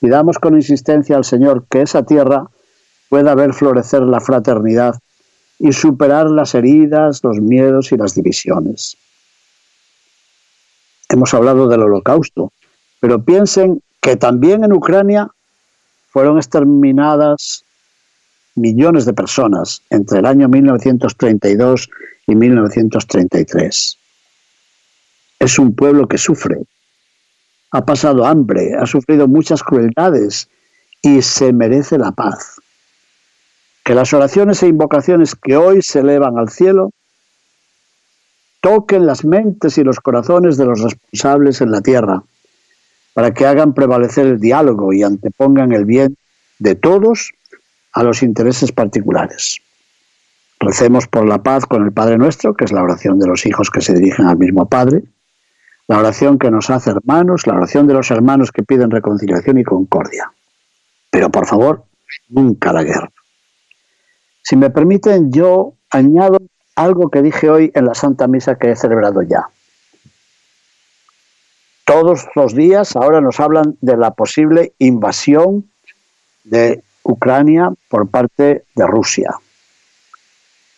Pidamos 0.00 0.38
con 0.38 0.54
insistencia 0.54 1.16
al 1.16 1.24
Señor 1.24 1.66
que 1.70 1.82
esa 1.82 2.02
tierra 2.02 2.48
pueda 3.08 3.34
ver 3.34 3.54
florecer 3.54 4.02
la 4.02 4.20
fraternidad 4.20 4.94
y 5.58 5.72
superar 5.72 6.28
las 6.28 6.54
heridas, 6.54 7.24
los 7.24 7.40
miedos 7.40 7.92
y 7.92 7.96
las 7.96 8.14
divisiones. 8.14 8.96
Hemos 11.08 11.32
hablado 11.32 11.66
del 11.68 11.82
holocausto, 11.82 12.52
pero 13.00 13.24
piensen 13.24 13.82
que 14.06 14.14
también 14.14 14.62
en 14.62 14.72
Ucrania 14.72 15.28
fueron 16.10 16.36
exterminadas 16.36 17.64
millones 18.54 19.04
de 19.04 19.12
personas 19.12 19.82
entre 19.90 20.20
el 20.20 20.26
año 20.26 20.48
1932 20.48 21.90
y 22.28 22.36
1933. 22.36 23.98
Es 25.40 25.58
un 25.58 25.74
pueblo 25.74 26.06
que 26.06 26.18
sufre, 26.18 26.62
ha 27.72 27.84
pasado 27.84 28.24
hambre, 28.24 28.76
ha 28.80 28.86
sufrido 28.86 29.26
muchas 29.26 29.64
crueldades 29.64 30.48
y 31.02 31.20
se 31.22 31.52
merece 31.52 31.98
la 31.98 32.12
paz. 32.12 32.60
Que 33.84 33.96
las 33.96 34.14
oraciones 34.14 34.62
e 34.62 34.68
invocaciones 34.68 35.34
que 35.34 35.56
hoy 35.56 35.82
se 35.82 35.98
elevan 35.98 36.38
al 36.38 36.50
cielo 36.50 36.92
toquen 38.60 39.04
las 39.04 39.24
mentes 39.24 39.78
y 39.78 39.82
los 39.82 39.98
corazones 39.98 40.56
de 40.56 40.66
los 40.66 40.80
responsables 40.80 41.60
en 41.60 41.72
la 41.72 41.80
tierra, 41.80 42.22
para 43.16 43.32
que 43.32 43.46
hagan 43.46 43.72
prevalecer 43.72 44.26
el 44.26 44.38
diálogo 44.38 44.92
y 44.92 45.02
antepongan 45.02 45.72
el 45.72 45.86
bien 45.86 46.18
de 46.58 46.74
todos 46.74 47.32
a 47.94 48.02
los 48.02 48.22
intereses 48.22 48.72
particulares. 48.72 49.58
Recemos 50.60 51.08
por 51.08 51.26
la 51.26 51.42
paz 51.42 51.64
con 51.64 51.82
el 51.82 51.94
Padre 51.94 52.18
nuestro, 52.18 52.54
que 52.54 52.66
es 52.66 52.72
la 52.72 52.82
oración 52.82 53.18
de 53.18 53.26
los 53.26 53.46
hijos 53.46 53.70
que 53.70 53.80
se 53.80 53.94
dirigen 53.94 54.26
al 54.26 54.36
mismo 54.36 54.68
Padre, 54.68 55.04
la 55.88 55.98
oración 55.98 56.38
que 56.38 56.50
nos 56.50 56.68
hace 56.68 56.90
hermanos, 56.90 57.46
la 57.46 57.54
oración 57.54 57.86
de 57.86 57.94
los 57.94 58.10
hermanos 58.10 58.52
que 58.52 58.62
piden 58.62 58.90
reconciliación 58.90 59.56
y 59.56 59.64
concordia. 59.64 60.30
Pero 61.08 61.30
por 61.30 61.46
favor, 61.46 61.86
nunca 62.28 62.70
la 62.74 62.82
guerra. 62.82 63.10
Si 64.42 64.56
me 64.56 64.68
permiten, 64.68 65.32
yo 65.32 65.72
añado 65.88 66.36
algo 66.74 67.08
que 67.10 67.22
dije 67.22 67.48
hoy 67.48 67.72
en 67.74 67.86
la 67.86 67.94
Santa 67.94 68.26
Misa 68.26 68.58
que 68.58 68.72
he 68.72 68.76
celebrado 68.76 69.22
ya. 69.22 69.48
Todos 71.86 72.26
los 72.34 72.52
días 72.52 72.96
ahora 72.96 73.20
nos 73.20 73.38
hablan 73.38 73.76
de 73.80 73.96
la 73.96 74.10
posible 74.10 74.72
invasión 74.78 75.70
de 76.42 76.82
Ucrania 77.04 77.72
por 77.88 78.08
parte 78.08 78.64
de 78.74 78.86
Rusia. 78.86 79.30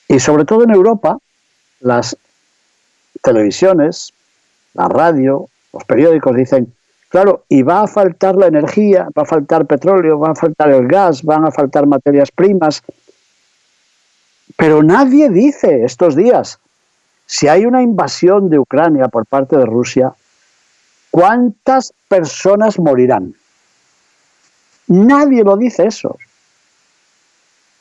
Y 0.07 0.21
sobre 0.21 0.45
todo 0.45 0.65
en 0.65 0.71
Europa, 0.71 1.19
las 1.81 2.15
televisiones, 3.23 4.13
la 4.75 4.89
radio, 4.89 5.49
los 5.73 5.85
periódicos 5.85 6.37
dicen 6.37 6.75
Claro, 7.09 7.45
y 7.49 7.63
va 7.63 7.83
a 7.83 7.87
faltar 7.87 8.37
la 8.37 8.49
energía, 8.49 9.09
va 9.17 9.23
a 9.23 9.25
faltar 9.25 9.65
petróleo, 9.65 10.19
va 10.19 10.33
a 10.33 10.35
faltar 10.35 10.71
el 10.71 10.87
gas, 10.87 11.23
van 11.23 11.47
a 11.47 11.51
faltar 11.51 11.87
materias 11.87 12.31
primas. 12.31 12.83
Pero 14.59 14.83
nadie 14.83 15.31
dice 15.31 15.85
estos 15.85 16.15
días, 16.15 16.59
si 17.25 17.49
hay 17.49 17.65
una 17.65 17.83
invasión 17.83 18.51
de 18.51 18.59
Ucrania 18.59 19.09
por 19.09 19.25
parte 19.25 19.57
de 19.57 19.65
Rusia, 19.65 20.13
¿cuántas 21.11 21.93
personas 22.09 22.79
morirán? 22.79 23.35
Nadie 24.87 25.45
lo 25.45 25.57
dice 25.57 25.87
eso. 25.87 26.17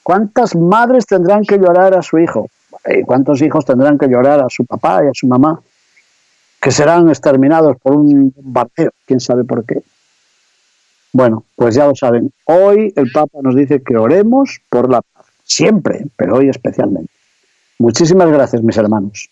¿Cuántas 0.04 0.56
madres 0.56 1.06
tendrán 1.06 1.44
que 1.44 1.58
llorar 1.58 1.94
a 1.94 2.02
su 2.02 2.18
hijo? 2.18 2.50
¿Y 2.86 3.04
cuántos 3.04 3.42
hijos 3.42 3.66
tendrán 3.66 3.98
que 3.98 4.08
llorar 4.08 4.40
a 4.42 4.50
su 4.50 4.66
papá 4.66 5.02
y 5.04 5.08
a 5.08 5.13
su 5.13 5.28
mamá? 5.28 5.62
Que 6.62 6.72
serán 6.72 7.10
exterminados 7.10 7.78
por 7.82 7.96
un 7.96 8.34
bombardeo, 8.36 8.92
quién 9.06 9.20
sabe 9.20 9.44
por 9.44 9.66
qué. 9.66 9.82
Bueno, 11.13 11.46
pues 11.56 11.76
ya 11.76 11.88
lo 11.88 11.96
saben. 11.96 12.32
Hoy 12.46 12.94
el 12.96 13.12
Papa 13.12 13.40
nos 13.42 13.56
dice 13.56 13.82
que 13.82 13.98
oremos 13.98 14.62
por 14.70 14.90
la 14.90 15.02
paz. 15.02 15.26
Siempre, 15.44 16.06
pero 16.16 16.36
hoy 16.36 16.50
especialmente. 16.50 17.12
Muchísimas 17.80 18.30
gracias, 18.30 18.62
mis 18.62 18.78
hermanos. 18.78 19.30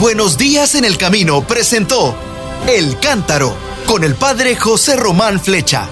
Buenos 0.00 0.38
días 0.38 0.74
en 0.74 0.84
el 0.84 0.98
camino 0.98 1.42
presentó 1.46 2.14
El 2.68 2.96
Cántaro 3.00 3.56
con 3.86 4.04
el 4.04 4.14
Padre 4.14 4.54
José 4.54 4.94
Román 4.94 5.40
Flecha. 5.40 5.88